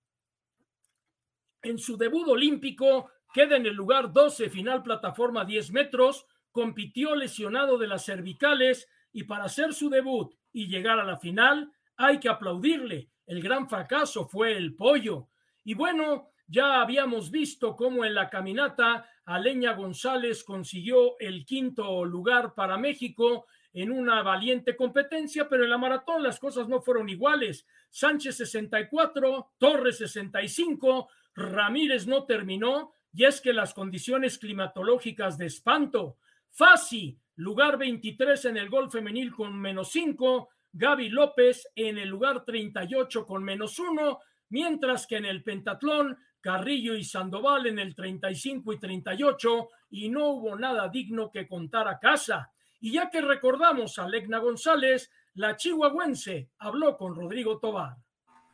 en 1.61 1.77
su 1.77 1.97
debut 1.97 2.27
olímpico, 2.27 3.11
queda 3.33 3.57
en 3.57 3.65
el 3.65 3.73
lugar 3.73 4.11
12, 4.11 4.49
final 4.49 4.83
plataforma 4.83 5.45
10 5.45 5.71
metros, 5.71 6.25
compitió 6.51 7.15
lesionado 7.15 7.77
de 7.77 7.87
las 7.87 8.05
cervicales 8.05 8.87
y 9.11 9.23
para 9.23 9.45
hacer 9.45 9.73
su 9.73 9.89
debut 9.89 10.33
y 10.51 10.67
llegar 10.67 10.99
a 10.99 11.05
la 11.05 11.17
final 11.17 11.71
hay 11.95 12.19
que 12.19 12.29
aplaudirle. 12.29 13.09
El 13.25 13.41
gran 13.41 13.69
fracaso 13.69 14.27
fue 14.27 14.57
el 14.57 14.75
pollo. 14.75 15.29
Y 15.63 15.73
bueno, 15.73 16.31
ya 16.47 16.81
habíamos 16.81 17.29
visto 17.29 17.75
cómo 17.75 18.05
en 18.05 18.15
la 18.15 18.29
caminata 18.29 19.07
Aleña 19.25 19.73
González 19.73 20.43
consiguió 20.43 21.19
el 21.19 21.45
quinto 21.45 22.03
lugar 22.05 22.55
para 22.55 22.77
México 22.77 23.45
en 23.73 23.91
una 23.91 24.23
valiente 24.23 24.75
competencia, 24.75 25.47
pero 25.47 25.63
en 25.63 25.69
la 25.69 25.77
maratón 25.77 26.23
las 26.23 26.39
cosas 26.39 26.67
no 26.67 26.81
fueron 26.81 27.09
iguales. 27.09 27.67
Sánchez 27.89 28.37
64, 28.37 29.51
Torres 29.57 29.97
65, 29.99 31.09
Ramírez 31.35 32.07
no 32.07 32.25
terminó 32.25 32.93
y 33.13 33.25
es 33.25 33.41
que 33.41 33.53
las 33.53 33.73
condiciones 33.73 34.37
climatológicas 34.39 35.37
de 35.37 35.45
espanto. 35.45 36.17
Fasi, 36.51 37.17
lugar 37.35 37.77
23 37.77 38.45
en 38.45 38.57
el 38.57 38.69
gol 38.69 38.89
femenil 38.89 39.31
con 39.31 39.55
menos 39.59 39.91
5, 39.91 40.49
Gaby 40.71 41.09
López 41.09 41.67
en 41.75 41.97
el 41.97 42.09
lugar 42.09 42.43
38 42.43 43.25
con 43.25 43.43
menos 43.43 43.79
1, 43.79 44.19
mientras 44.49 45.07
que 45.07 45.17
en 45.17 45.25
el 45.25 45.43
pentatlón 45.43 46.17
Carrillo 46.41 46.95
y 46.95 47.03
Sandoval 47.03 47.67
en 47.67 47.79
el 47.79 47.95
35 47.95 48.73
y 48.73 48.79
38 48.79 49.69
y 49.91 50.09
no 50.09 50.29
hubo 50.29 50.55
nada 50.55 50.87
digno 50.89 51.31
que 51.31 51.47
contar 51.47 51.87
a 51.87 51.99
casa. 51.99 52.51
Y 52.79 52.93
ya 52.93 53.09
que 53.09 53.21
recordamos 53.21 53.99
a 53.99 54.07
Legna 54.07 54.39
González, 54.39 55.11
la 55.33 55.55
chihuahuense 55.57 56.49
habló 56.59 56.97
con 56.97 57.15
Rodrigo 57.15 57.59
Tobar. 57.59 57.97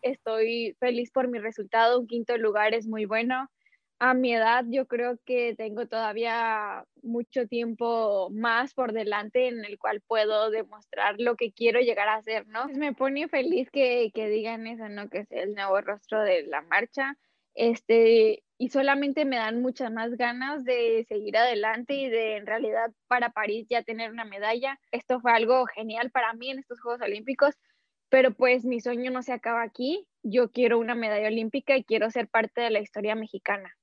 Estoy 0.02 0.76
feliz 0.80 1.12
por 1.12 1.28
mi 1.28 1.40
resultado, 1.40 2.00
un 2.00 2.08
quinto 2.08 2.38
lugar 2.38 2.74
es 2.74 2.88
muy 2.88 3.06
bueno. 3.06 3.50
A 4.00 4.14
mi 4.14 4.34
edad 4.34 4.66
yo 4.68 4.88
creo 4.88 5.18
que 5.26 5.56
tengo 5.56 5.88
todavía 5.88 6.86
mucho 7.02 7.48
tiempo 7.48 8.30
más 8.30 8.74
por 8.74 8.92
delante 8.92 9.48
en 9.48 9.64
el 9.64 9.80
cual 9.80 10.02
puedo 10.02 10.50
demostrar 10.52 11.16
lo 11.18 11.36
que 11.38 11.54
quiero 11.54 11.80
llegar 11.80 12.10
a 12.10 12.16
hacer, 12.16 12.46
¿no? 12.48 12.68
Me 12.68 12.94
pone 12.94 13.30
feliz 13.30 13.70
que, 13.72 14.12
que 14.14 14.28
digan 14.28 14.68
eso, 14.68 14.90
¿no? 14.90 15.10
Que 15.10 15.20
es 15.20 15.32
el 15.32 15.56
nuevo 15.56 15.80
rostro 15.80 16.22
de 16.22 16.44
la 16.44 16.62
marcha. 16.62 17.18
Este, 17.54 18.44
y 18.58 18.70
solamente 18.70 19.24
me 19.24 19.38
dan 19.38 19.62
muchas 19.62 19.92
más 19.92 20.12
ganas 20.18 20.66
de 20.66 21.06
seguir 21.08 21.38
adelante 21.38 21.94
y 21.94 22.10
de 22.10 22.36
en 22.36 22.46
realidad 22.46 22.92
para 23.08 23.30
París 23.32 23.68
ya 23.70 23.82
tener 23.84 24.12
una 24.12 24.26
medalla. 24.26 24.78
Esto 24.92 25.22
fue 25.22 25.32
algo 25.32 25.66
genial 25.68 26.12
para 26.12 26.34
mí 26.34 26.50
en 26.52 26.60
estos 26.60 26.82
Juegos 26.82 27.02
Olímpicos, 27.02 27.56
pero 28.10 28.34
pues 28.34 28.66
mi 28.66 28.82
sueño 28.82 29.10
no 29.10 29.24
se 29.24 29.32
acaba 29.34 29.64
aquí. 29.64 30.06
Yo 30.22 30.52
quiero 30.52 30.80
una 30.80 30.96
medalla 30.96 31.28
olímpica 31.28 31.78
y 31.78 31.86
quiero 31.86 32.12
ser 32.12 32.28
parte 32.28 32.62
de 32.62 32.72
la 32.72 32.80
historia 32.80 33.16
mexicana. 33.16 33.74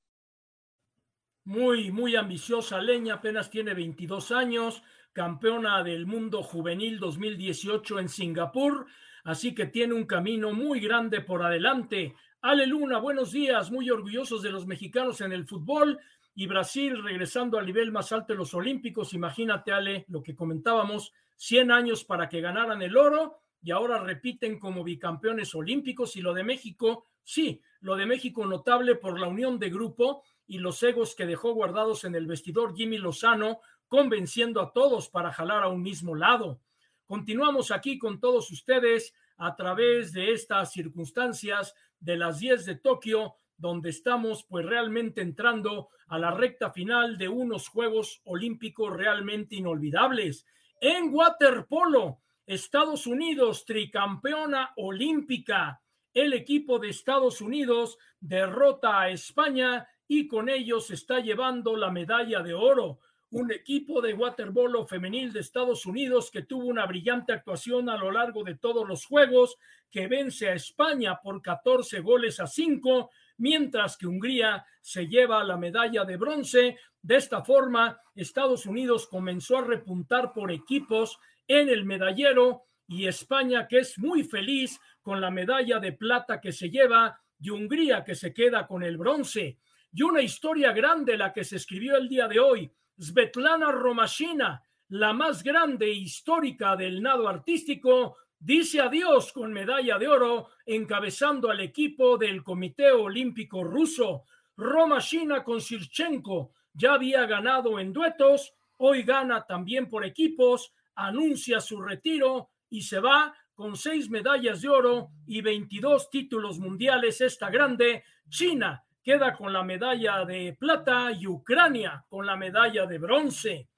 Muy, 1.45 1.91
muy 1.91 2.15
ambiciosa 2.15 2.81
Leña, 2.81 3.15
apenas 3.15 3.51
tiene 3.51 3.75
22 3.75 4.31
años, 4.31 4.85
campeona 5.13 5.83
del 5.83 6.07
mundo 6.07 6.41
juvenil 6.41 7.01
2018 7.01 7.99
en 7.99 8.09
Singapur, 8.09 8.87
así 9.25 9.53
que 9.53 9.67
tiene 9.67 9.95
un 9.95 10.05
camino 10.05 10.53
muy 10.53 10.79
grande 10.79 11.21
por 11.21 11.43
adelante. 11.43 12.15
Ale 12.43 12.65
Luna, 12.69 12.99
buenos 12.99 13.33
días, 13.33 13.73
muy 13.73 13.91
orgullosos 13.91 14.41
de 14.43 14.53
los 14.53 14.69
mexicanos 14.69 15.21
en 15.21 15.33
el 15.33 15.45
fútbol 15.45 15.99
y 16.37 16.47
Brasil 16.47 17.03
regresando 17.03 17.59
al 17.59 17.67
nivel 17.67 17.91
más 17.91 18.13
alto 18.13 18.35
de 18.35 18.39
los 18.39 18.55
Olímpicos. 18.55 19.13
Imagínate, 19.13 19.73
Ale, 19.73 20.05
lo 20.11 20.23
que 20.23 20.37
comentábamos, 20.37 21.13
100 21.35 21.73
años 21.73 22.05
para 22.05 22.29
que 22.29 22.41
ganaran 22.41 22.83
el 22.83 22.97
oro 22.97 23.41
y 23.61 23.73
ahora 23.73 23.99
repiten 23.99 24.61
como 24.61 24.85
bicampeones 24.85 25.53
olímpicos. 25.57 26.15
Y 26.15 26.21
lo 26.21 26.35
de 26.35 26.45
México, 26.45 27.09
sí, 27.25 27.61
lo 27.81 27.97
de 27.97 28.07
México 28.07 28.47
notable 28.47 28.95
por 28.95 29.19
la 29.19 29.27
unión 29.27 29.59
de 29.59 29.71
grupo 29.71 30.23
y 30.47 30.59
los 30.59 30.83
egos 30.83 31.15
que 31.15 31.27
dejó 31.27 31.53
guardados 31.55 32.05
en 32.05 32.15
el 32.15 32.27
vestidor 32.27 32.75
Jimmy 32.75 32.99
Lozano, 32.99 33.61
convenciendo 33.89 34.61
a 34.61 34.73
todos 34.73 35.09
para 35.09 35.33
jalar 35.33 35.63
a 35.63 35.69
un 35.69 35.83
mismo 35.83 36.15
lado. 36.15 36.61
Continuamos 37.07 37.71
aquí 37.71 37.99
con 37.99 38.21
todos 38.21 38.51
ustedes 38.51 39.13
a 39.37 39.55
través 39.55 40.13
de 40.13 40.33
estas 40.33 40.73
circunstancias 40.73 41.75
de 42.01 42.17
las 42.17 42.39
10 42.39 42.65
de 42.65 42.77
Tokio, 42.77 43.35
donde 43.57 43.91
estamos 43.91 44.45
pues 44.49 44.65
realmente 44.65 45.21
entrando 45.21 45.91
a 46.09 46.19
la 46.19 46.31
recta 46.31 46.71
final 46.71 47.19
de 47.19 47.29
unos 47.29 47.69
Juegos 47.69 48.21
Olímpicos 48.25 48.93
realmente 48.97 49.57
inolvidables. 49.57 50.47
En 50.81 51.15
waterpolo, 51.15 52.21
Estados 52.47 53.07
Unidos, 53.07 53.65
tricampeona 53.65 54.73
olímpica. 54.77 55.81
El 56.13 56.33
equipo 56.33 56.79
de 56.79 56.89
Estados 56.89 57.41
Unidos 57.41 57.99
derrota 58.21 59.01
a 59.01 59.11
España 59.11 59.89
y 60.09 60.27
con 60.27 60.49
ellos 60.49 60.91
está 60.91 61.21
llevando 61.21 61.77
la 61.77 61.91
medalla 61.91 62.43
de 62.43 62.55
oro 62.55 63.01
un 63.33 63.51
equipo 63.51 64.03
de 64.03 64.13
waterpolo 64.13 64.87
femenil 64.87 65.33
de 65.33 65.41
Estados 65.41 65.87
Unidos 65.87 66.31
que 66.31 66.43
tuvo 66.43 66.67
una 66.67 66.85
brillante 66.85 67.33
actuación 67.33 67.89
a 67.89 67.97
lo 67.97 68.11
largo 68.13 68.45
de 68.45 68.57
todos 68.57 68.87
los 68.87 69.07
juegos, 69.07 69.57
que 69.91 70.07
vence 70.07 70.51
a 70.51 70.55
España 70.55 71.19
por 71.23 71.41
14 71.41 72.01
goles 72.01 72.41
a 72.41 72.47
5, 72.47 73.11
mientras 73.39 73.97
que 73.97 74.07
Hungría 74.07 74.67
se 74.83 75.09
lleva 75.09 75.43
la 75.45 75.57
medalla 75.57 76.05
de 76.05 76.19
bronce. 76.19 76.77
De 77.01 77.17
esta 77.17 77.43
forma, 77.43 77.99
Estados 78.15 78.67
Unidos 78.67 79.07
comenzó 79.07 79.59
a 79.59 79.65
repuntar 79.65 80.35
por 80.35 80.53
equipos 80.53 81.19
en 81.49 81.71
el 81.71 81.87
medallero 81.87 82.65
y 82.87 83.07
España, 83.07 83.67
que 83.67 83.79
es 83.79 83.99
muy 83.99 84.25
feliz 84.25 84.79
con 85.01 85.23
la 85.23 85.31
medalla 85.31 85.79
de 85.79 85.93
plata 85.93 86.39
que 86.39 86.53
se 86.53 86.69
lleva, 86.69 87.19
y 87.41 87.49
Hungría, 87.49 88.05
que 88.05 88.15
se 88.15 88.35
queda 88.35 88.67
con 88.67 88.83
el 88.83 88.99
bronce. 88.99 89.57
Y 89.95 90.03
una 90.03 90.23
historia 90.23 90.73
grande 90.73 91.19
la 91.19 91.33
que 91.33 91.45
se 91.45 91.57
escribió 91.57 91.97
el 91.97 92.09
día 92.09 92.27
de 92.27 92.41
hoy 92.41 92.73
Svetlana 92.99 93.71
Romashina, 93.71 94.63
la 94.89 95.13
más 95.13 95.43
grande 95.43 95.87
e 95.87 95.93
histórica 95.93 96.77
del 96.77 97.03
nado 97.03 97.29
artístico, 97.29 98.17
dice 98.39 98.81
adiós 98.81 99.33
con 99.33 99.53
medalla 99.53 99.99
de 99.99 100.09
oro 100.09 100.49
encabezando 100.65 101.51
al 101.51 101.61
equipo 101.61 102.17
del 102.17 102.43
Comité 102.43 102.91
Olímpico 102.91 103.63
Ruso. 103.65 104.25
Romashina 104.57 105.45
con 105.45 105.61
Sirchenko 105.61 106.53
ya 106.73 106.95
había 106.95 107.27
ganado 107.27 107.79
en 107.79 107.93
duetos, 107.93 108.55
hoy 108.79 109.03
gana 109.03 109.45
también 109.45 109.91
por 109.91 110.07
equipos, 110.07 110.73
anuncia 110.95 111.61
su 111.61 111.83
retiro 111.83 112.49
y 112.71 112.83
se 112.83 112.99
va 112.99 113.35
con 113.55 113.77
seis 113.77 114.09
medallas 114.09 114.63
de 114.63 114.69
oro 114.71 115.11
y 115.27 115.43
22 115.43 116.09
títulos 116.09 116.59
mundiales. 116.59 117.21
Esta 117.21 117.51
grande 117.51 118.05
China 118.31 118.83
queda 119.03 119.35
con 119.35 119.53
la 119.53 119.63
medalla 119.65 120.25
de 120.25 120.57
plata 120.59 121.11
y 121.13 121.27
Ucrania 121.27 122.05
con 122.09 122.25
la 122.25 122.37
medalla 122.37 122.87
de 122.87 122.99
bronce. 122.99 123.69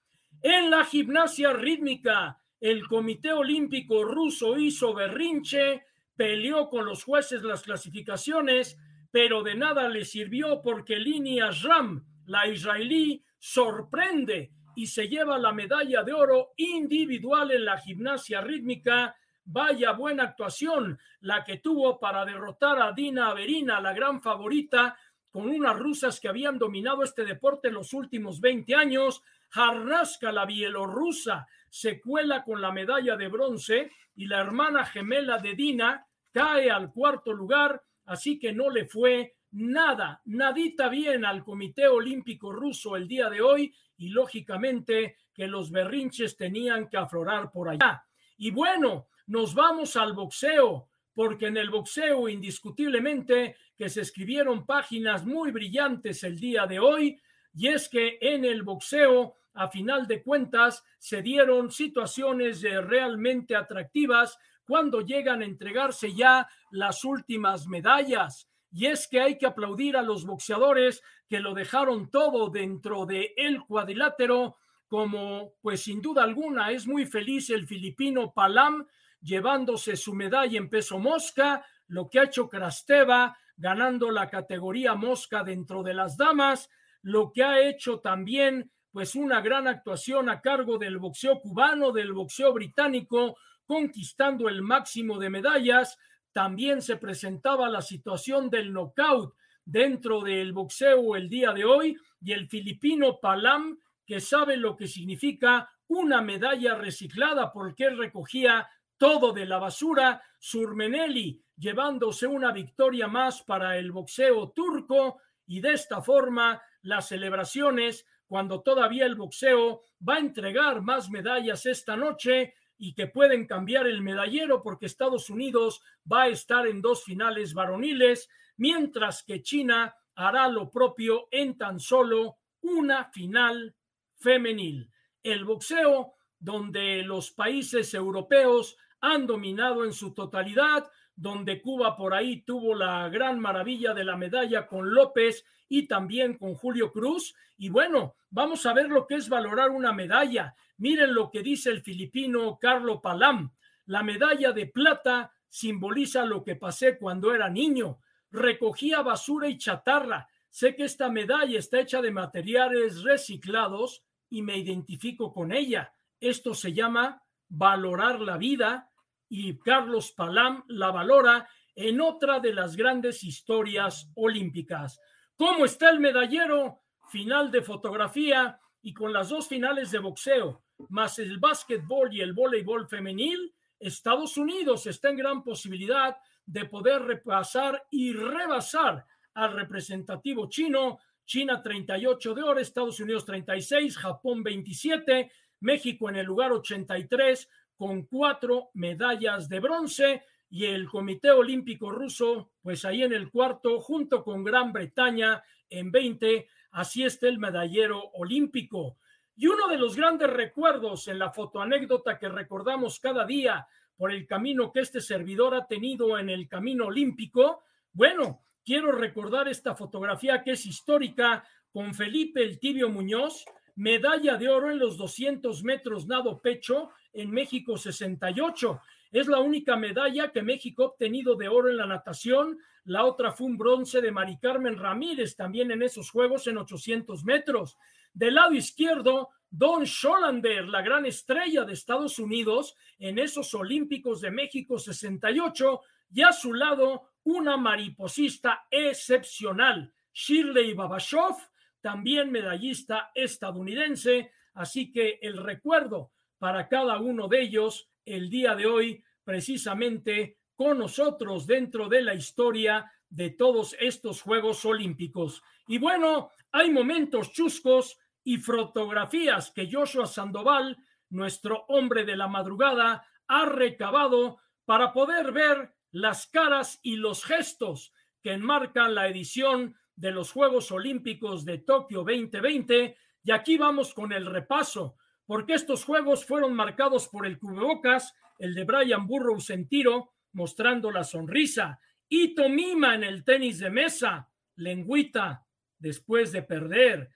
En 0.42 0.70
la 0.70 0.84
gimnasia 0.84 1.52
rítmica, 1.52 2.38
el 2.60 2.86
Comité 2.86 3.32
Olímpico 3.32 4.04
ruso 4.04 4.58
hizo 4.58 4.94
berrinche, 4.94 5.84
peleó 6.16 6.68
con 6.68 6.84
los 6.84 7.04
jueces 7.04 7.42
las 7.42 7.62
clasificaciones, 7.62 8.78
pero 9.10 9.42
de 9.42 9.54
nada 9.54 9.88
le 9.88 10.04
sirvió 10.04 10.60
porque 10.62 10.96
Linia 10.96 11.50
Ram, 11.62 12.04
la 12.26 12.46
israelí, 12.46 13.24
sorprende 13.38 14.50
y 14.74 14.86
se 14.86 15.08
lleva 15.08 15.38
la 15.38 15.52
medalla 15.52 16.02
de 16.02 16.12
oro 16.12 16.52
individual 16.56 17.50
en 17.52 17.64
la 17.64 17.78
gimnasia 17.78 18.40
rítmica. 18.40 19.16
Vaya 19.44 19.92
buena 19.92 20.24
actuación 20.24 20.98
la 21.20 21.44
que 21.44 21.58
tuvo 21.58 22.00
para 22.00 22.24
derrotar 22.24 22.80
a 22.80 22.92
Dina 22.92 23.28
Averina, 23.28 23.80
la 23.80 23.92
gran 23.92 24.22
favorita, 24.22 24.96
con 25.34 25.48
unas 25.48 25.76
rusas 25.76 26.20
que 26.20 26.28
habían 26.28 26.58
dominado 26.60 27.02
este 27.02 27.24
deporte 27.24 27.66
en 27.66 27.74
los 27.74 27.92
últimos 27.92 28.40
20 28.40 28.72
años. 28.76 29.20
Jarnaska, 29.48 30.30
la 30.30 30.46
bielorrusa, 30.46 31.48
se 31.68 32.00
cuela 32.00 32.44
con 32.44 32.60
la 32.60 32.70
medalla 32.70 33.16
de 33.16 33.26
bronce 33.26 33.90
y 34.14 34.28
la 34.28 34.38
hermana 34.38 34.84
gemela 34.84 35.38
de 35.38 35.56
Dina 35.56 36.06
cae 36.30 36.70
al 36.70 36.92
cuarto 36.92 37.32
lugar, 37.32 37.82
así 38.04 38.38
que 38.38 38.52
no 38.52 38.70
le 38.70 38.86
fue 38.86 39.34
nada, 39.50 40.22
nadita 40.26 40.88
bien 40.88 41.24
al 41.24 41.42
Comité 41.42 41.88
Olímpico 41.88 42.52
Ruso 42.52 42.94
el 42.94 43.08
día 43.08 43.28
de 43.28 43.40
hoy 43.40 43.74
y 43.96 44.10
lógicamente 44.10 45.16
que 45.34 45.48
los 45.48 45.72
berrinches 45.72 46.36
tenían 46.36 46.88
que 46.88 46.96
aflorar 46.96 47.50
por 47.50 47.70
allá. 47.70 48.04
Y 48.36 48.52
bueno, 48.52 49.08
nos 49.26 49.52
vamos 49.52 49.96
al 49.96 50.12
boxeo, 50.12 50.90
porque 51.14 51.46
en 51.46 51.56
el 51.56 51.70
boxeo 51.70 52.28
indiscutiblemente 52.28 53.56
que 53.76 53.88
se 53.88 54.02
escribieron 54.02 54.66
páginas 54.66 55.24
muy 55.24 55.52
brillantes 55.52 56.24
el 56.24 56.38
día 56.38 56.66
de 56.66 56.80
hoy, 56.80 57.20
y 57.54 57.68
es 57.68 57.88
que 57.88 58.18
en 58.20 58.44
el 58.44 58.62
boxeo, 58.62 59.36
a 59.54 59.68
final 59.68 60.06
de 60.06 60.22
cuentas, 60.22 60.84
se 60.98 61.22
dieron 61.22 61.70
situaciones 61.70 62.62
realmente 62.62 63.54
atractivas 63.54 64.36
cuando 64.66 65.00
llegan 65.02 65.42
a 65.42 65.44
entregarse 65.44 66.12
ya 66.14 66.48
las 66.70 67.04
últimas 67.04 67.66
medallas. 67.68 68.48
Y 68.72 68.86
es 68.86 69.06
que 69.06 69.20
hay 69.20 69.38
que 69.38 69.46
aplaudir 69.46 69.96
a 69.96 70.02
los 70.02 70.26
boxeadores 70.26 71.02
que 71.28 71.38
lo 71.38 71.54
dejaron 71.54 72.10
todo 72.10 72.48
dentro 72.50 73.06
de 73.06 73.32
el 73.36 73.60
cuadrilátero, 73.60 74.56
como 74.88 75.54
pues 75.60 75.82
sin 75.82 76.02
duda 76.02 76.24
alguna 76.24 76.72
es 76.72 76.86
muy 76.86 77.06
feliz 77.06 77.50
el 77.50 77.66
filipino 77.66 78.32
Palam 78.32 78.86
llevándose 79.24 79.96
su 79.96 80.14
medalla 80.14 80.58
en 80.58 80.68
peso 80.68 80.98
mosca, 80.98 81.64
lo 81.88 82.08
que 82.08 82.20
ha 82.20 82.24
hecho 82.24 82.48
Krasteva 82.48 83.36
ganando 83.56 84.10
la 84.10 84.28
categoría 84.28 84.94
mosca 84.94 85.42
dentro 85.42 85.82
de 85.82 85.94
las 85.94 86.16
damas, 86.16 86.68
lo 87.02 87.32
que 87.32 87.42
ha 87.42 87.60
hecho 87.60 88.00
también 88.00 88.70
pues 88.92 89.14
una 89.14 89.40
gran 89.40 89.66
actuación 89.66 90.28
a 90.28 90.40
cargo 90.40 90.78
del 90.78 90.98
boxeo 90.98 91.40
cubano, 91.40 91.90
del 91.90 92.12
boxeo 92.12 92.52
británico, 92.52 93.36
conquistando 93.66 94.48
el 94.48 94.62
máximo 94.62 95.18
de 95.18 95.30
medallas, 95.30 95.98
también 96.32 96.82
se 96.82 96.96
presentaba 96.96 97.68
la 97.68 97.82
situación 97.82 98.50
del 98.50 98.72
knockout 98.72 99.34
dentro 99.64 100.20
del 100.20 100.52
boxeo 100.52 101.16
el 101.16 101.28
día 101.28 101.52
de 101.52 101.64
hoy 101.64 101.96
y 102.20 102.32
el 102.32 102.46
filipino 102.46 103.18
Palam, 103.20 103.78
que 104.06 104.20
sabe 104.20 104.56
lo 104.56 104.76
que 104.76 104.86
significa 104.86 105.70
una 105.88 106.20
medalla 106.20 106.74
reciclada 106.74 107.52
porque 107.52 107.90
recogía 107.90 108.68
todo 108.96 109.32
de 109.32 109.46
la 109.46 109.58
basura, 109.58 110.22
Surmeneli 110.38 111.44
llevándose 111.56 112.26
una 112.26 112.52
victoria 112.52 113.06
más 113.08 113.42
para 113.42 113.78
el 113.78 113.92
boxeo 113.92 114.50
turco 114.50 115.20
y 115.46 115.60
de 115.60 115.72
esta 115.72 116.02
forma 116.02 116.60
las 116.82 117.08
celebraciones 117.08 118.06
cuando 118.26 118.62
todavía 118.62 119.06
el 119.06 119.14
boxeo 119.14 119.82
va 120.06 120.16
a 120.16 120.20
entregar 120.20 120.82
más 120.82 121.10
medallas 121.10 121.66
esta 121.66 121.96
noche 121.96 122.54
y 122.76 122.94
que 122.94 123.06
pueden 123.06 123.46
cambiar 123.46 123.86
el 123.86 124.02
medallero 124.02 124.62
porque 124.62 124.86
Estados 124.86 125.30
Unidos 125.30 125.82
va 126.10 126.24
a 126.24 126.28
estar 126.28 126.66
en 126.66 126.82
dos 126.82 127.04
finales 127.04 127.54
varoniles, 127.54 128.28
mientras 128.56 129.22
que 129.22 129.42
China 129.42 129.94
hará 130.16 130.48
lo 130.48 130.70
propio 130.70 131.28
en 131.30 131.56
tan 131.56 131.78
solo 131.78 132.38
una 132.62 133.10
final 133.12 133.74
femenil. 134.16 134.90
El 135.22 135.44
boxeo, 135.44 136.14
donde 136.38 137.02
los 137.02 137.30
países 137.30 137.94
europeos 137.94 138.76
han 139.04 139.26
dominado 139.26 139.84
en 139.84 139.92
su 139.92 140.14
totalidad, 140.14 140.90
donde 141.14 141.60
Cuba 141.60 141.94
por 141.94 142.14
ahí 142.14 142.40
tuvo 142.40 142.74
la 142.74 143.08
gran 143.10 143.38
maravilla 143.38 143.92
de 143.92 144.02
la 144.02 144.16
medalla 144.16 144.66
con 144.66 144.94
López 144.94 145.44
y 145.68 145.86
también 145.86 146.38
con 146.38 146.54
Julio 146.54 146.90
Cruz. 146.90 147.34
Y 147.58 147.68
bueno, 147.68 148.14
vamos 148.30 148.64
a 148.64 148.72
ver 148.72 148.88
lo 148.88 149.06
que 149.06 149.16
es 149.16 149.28
valorar 149.28 149.70
una 149.70 149.92
medalla. 149.92 150.54
Miren 150.78 151.14
lo 151.14 151.30
que 151.30 151.42
dice 151.42 151.68
el 151.68 151.82
filipino 151.82 152.58
Carlo 152.58 153.02
Palam. 153.02 153.52
La 153.86 154.02
medalla 154.02 154.52
de 154.52 154.66
plata 154.68 155.32
simboliza 155.50 156.24
lo 156.24 156.42
que 156.42 156.56
pasé 156.56 156.96
cuando 156.96 157.34
era 157.34 157.50
niño. 157.50 157.98
Recogía 158.30 159.02
basura 159.02 159.48
y 159.48 159.58
chatarra. 159.58 160.28
Sé 160.48 160.74
que 160.74 160.84
esta 160.84 161.10
medalla 161.10 161.58
está 161.58 161.80
hecha 161.80 162.00
de 162.00 162.10
materiales 162.10 163.02
reciclados 163.02 164.02
y 164.30 164.40
me 164.40 164.56
identifico 164.56 165.30
con 165.30 165.52
ella. 165.52 165.92
Esto 166.18 166.54
se 166.54 166.72
llama 166.72 167.22
valorar 167.48 168.20
la 168.20 168.38
vida 168.38 168.90
y 169.28 169.58
Carlos 169.58 170.12
Palam 170.12 170.64
la 170.68 170.90
valora 170.90 171.48
en 171.74 172.00
otra 172.00 172.40
de 172.40 172.52
las 172.52 172.76
grandes 172.76 173.24
historias 173.24 174.10
olímpicas. 174.14 175.00
¿Cómo 175.36 175.64
está 175.64 175.90
el 175.90 176.00
medallero? 176.00 176.80
Final 177.10 177.50
de 177.50 177.62
fotografía 177.62 178.58
y 178.82 178.94
con 178.94 179.12
las 179.12 179.28
dos 179.30 179.48
finales 179.48 179.90
de 179.90 179.98
boxeo 179.98 180.64
más 180.88 181.18
el 181.18 181.38
básquetbol 181.38 182.12
y 182.12 182.20
el 182.20 182.32
voleibol 182.32 182.88
femenil, 182.88 183.54
Estados 183.78 184.36
Unidos 184.36 184.86
está 184.86 185.10
en 185.10 185.16
gran 185.16 185.42
posibilidad 185.42 186.16
de 186.46 186.64
poder 186.66 187.02
repasar 187.02 187.84
y 187.90 188.12
rebasar 188.12 189.04
al 189.34 189.52
representativo 189.52 190.48
chino. 190.48 190.98
China 191.26 191.62
38 191.62 192.34
de 192.34 192.42
oro, 192.42 192.60
Estados 192.60 193.00
Unidos 193.00 193.24
36, 193.24 193.96
Japón 193.96 194.42
27, 194.42 195.30
México 195.60 196.10
en 196.10 196.16
el 196.16 196.26
lugar 196.26 196.52
83 196.52 197.48
con 197.84 198.06
cuatro 198.06 198.70
medallas 198.72 199.46
de 199.46 199.60
bronce 199.60 200.24
y 200.48 200.64
el 200.64 200.88
Comité 200.88 201.32
Olímpico 201.32 201.90
Ruso, 201.90 202.52
pues 202.62 202.86
ahí 202.86 203.02
en 203.02 203.12
el 203.12 203.30
cuarto, 203.30 203.78
junto 203.78 204.24
con 204.24 204.42
Gran 204.42 204.72
Bretaña 204.72 205.42
en 205.68 205.92
20, 205.92 206.48
así 206.70 207.04
está 207.04 207.28
el 207.28 207.38
medallero 207.38 208.02
olímpico. 208.14 208.96
Y 209.36 209.48
uno 209.48 209.68
de 209.68 209.76
los 209.76 209.96
grandes 209.96 210.30
recuerdos 210.30 211.08
en 211.08 211.18
la 211.18 211.30
fotoanécdota 211.30 212.18
que 212.18 212.30
recordamos 212.30 212.98
cada 213.00 213.26
día 213.26 213.66
por 213.98 214.10
el 214.10 214.26
camino 214.26 214.72
que 214.72 214.80
este 214.80 215.02
servidor 215.02 215.54
ha 215.54 215.66
tenido 215.66 216.18
en 216.18 216.30
el 216.30 216.48
camino 216.48 216.86
olímpico, 216.86 217.64
bueno, 217.92 218.46
quiero 218.64 218.92
recordar 218.92 219.46
esta 219.46 219.74
fotografía 219.74 220.42
que 220.42 220.52
es 220.52 220.64
histórica 220.64 221.46
con 221.70 221.92
Felipe 221.92 222.42
el 222.42 222.58
Tibio 222.58 222.88
Muñoz, 222.88 223.44
medalla 223.76 224.36
de 224.36 224.48
oro 224.48 224.70
en 224.70 224.78
los 224.78 224.96
200 224.96 225.62
metros 225.64 226.06
nado 226.06 226.40
pecho 226.40 226.90
en 227.12 227.30
México 227.30 227.76
68. 227.76 228.80
Es 229.12 229.26
la 229.28 229.40
única 229.40 229.76
medalla 229.76 230.32
que 230.32 230.42
México 230.42 230.82
ha 230.82 230.86
obtenido 230.86 231.36
de 231.36 231.48
oro 231.48 231.68
en 231.70 231.76
la 231.76 231.86
natación. 231.86 232.58
La 232.84 233.04
otra 233.04 233.32
fue 233.32 233.46
un 233.46 233.56
bronce 233.56 234.00
de 234.00 234.10
Mari 234.12 234.38
Carmen 234.38 234.76
Ramírez 234.76 235.36
también 235.36 235.70
en 235.70 235.82
esos 235.82 236.10
Juegos 236.10 236.46
en 236.46 236.58
800 236.58 237.24
metros. 237.24 237.78
Del 238.12 238.34
lado 238.34 238.52
izquierdo, 238.52 239.30
Don 239.50 239.86
Scholander, 239.86 240.68
la 240.68 240.82
gran 240.82 241.06
estrella 241.06 241.64
de 241.64 241.74
Estados 241.74 242.18
Unidos 242.18 242.74
en 242.98 243.18
esos 243.20 243.54
Olímpicos 243.54 244.20
de 244.20 244.32
México 244.32 244.78
68, 244.78 245.80
y 246.12 246.22
a 246.22 246.32
su 246.32 246.54
lado 246.54 247.10
una 247.24 247.56
mariposista 247.56 248.66
excepcional, 248.70 249.92
Shirley 250.12 250.74
Babashov, 250.74 251.36
también 251.84 252.32
medallista 252.32 253.10
estadounidense. 253.14 254.32
Así 254.54 254.90
que 254.90 255.18
el 255.20 255.36
recuerdo 255.36 256.12
para 256.38 256.66
cada 256.66 256.98
uno 256.98 257.28
de 257.28 257.42
ellos 257.42 257.90
el 258.06 258.30
día 258.30 258.54
de 258.54 258.64
hoy, 258.64 259.04
precisamente 259.22 260.38
con 260.56 260.78
nosotros 260.78 261.46
dentro 261.46 261.90
de 261.90 262.00
la 262.00 262.14
historia 262.14 262.90
de 263.10 263.28
todos 263.28 263.76
estos 263.78 264.22
Juegos 264.22 264.64
Olímpicos. 264.64 265.42
Y 265.68 265.76
bueno, 265.76 266.30
hay 266.52 266.70
momentos 266.70 267.32
chuscos 267.32 267.98
y 268.22 268.38
fotografías 268.38 269.50
que 269.50 269.68
Joshua 269.70 270.06
Sandoval, 270.06 270.78
nuestro 271.10 271.66
hombre 271.68 272.06
de 272.06 272.16
la 272.16 272.28
madrugada, 272.28 273.06
ha 273.28 273.44
recabado 273.44 274.38
para 274.64 274.94
poder 274.94 275.32
ver 275.32 275.74
las 275.90 276.28
caras 276.28 276.80
y 276.82 276.96
los 276.96 277.26
gestos 277.26 277.92
que 278.22 278.32
enmarcan 278.32 278.94
la 278.94 279.06
edición 279.06 279.76
de 279.96 280.10
los 280.10 280.32
Juegos 280.32 280.70
Olímpicos 280.72 281.44
de 281.44 281.58
Tokio 281.58 281.98
2020. 282.00 282.96
Y 283.22 283.30
aquí 283.30 283.56
vamos 283.56 283.94
con 283.94 284.12
el 284.12 284.26
repaso, 284.26 284.96
porque 285.26 285.54
estos 285.54 285.84
Juegos 285.84 286.24
fueron 286.24 286.54
marcados 286.54 287.08
por 287.08 287.26
el 287.26 287.38
cubrebocas, 287.38 288.14
el 288.38 288.54
de 288.54 288.64
Brian 288.64 289.06
Burroughs 289.06 289.50
en 289.50 289.68
tiro, 289.68 290.12
mostrando 290.32 290.90
la 290.90 291.04
sonrisa, 291.04 291.80
y 292.08 292.34
Tomima 292.34 292.94
en 292.94 293.04
el 293.04 293.24
tenis 293.24 293.58
de 293.58 293.70
mesa, 293.70 294.28
lengüita, 294.56 295.46
después 295.78 296.32
de 296.32 296.42
perder, 296.42 297.10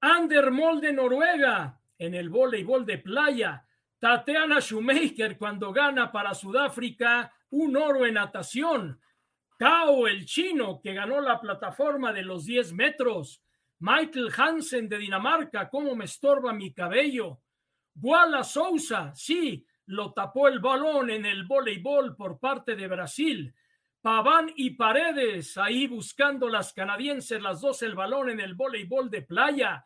Ander 0.00 0.50
Molde 0.50 0.92
Noruega 0.92 1.80
en 1.98 2.14
el 2.14 2.30
voleibol 2.30 2.86
de 2.86 2.98
playa. 2.98 3.66
Tatiana 3.98 4.60
Schumacher 4.60 5.36
cuando 5.36 5.72
gana 5.72 6.10
para 6.10 6.32
Sudáfrica 6.32 7.32
un 7.50 7.76
oro 7.76 8.06
en 8.06 8.14
natación. 8.14 8.98
Kao 9.60 10.06
el 10.06 10.24
chino 10.24 10.80
que 10.80 10.94
ganó 10.94 11.20
la 11.20 11.38
plataforma 11.38 12.14
de 12.14 12.22
los 12.22 12.46
10 12.46 12.72
metros. 12.72 13.42
Michael 13.80 14.30
Hansen 14.34 14.88
de 14.88 14.96
Dinamarca, 14.96 15.68
cómo 15.68 15.94
me 15.94 16.06
estorba 16.06 16.54
mi 16.54 16.72
cabello. 16.72 17.42
Guala 17.94 18.42
Sousa, 18.42 19.12
sí, 19.14 19.66
lo 19.84 20.14
tapó 20.14 20.48
el 20.48 20.60
balón 20.60 21.10
en 21.10 21.26
el 21.26 21.44
voleibol 21.44 22.16
por 22.16 22.38
parte 22.38 22.74
de 22.74 22.88
Brasil. 22.88 23.54
Paván 24.00 24.50
y 24.56 24.70
Paredes 24.70 25.58
ahí 25.58 25.86
buscando 25.86 26.48
las 26.48 26.72
canadienses, 26.72 27.42
las 27.42 27.60
dos 27.60 27.82
el 27.82 27.94
balón 27.94 28.30
en 28.30 28.40
el 28.40 28.54
voleibol 28.54 29.10
de 29.10 29.20
playa. 29.20 29.84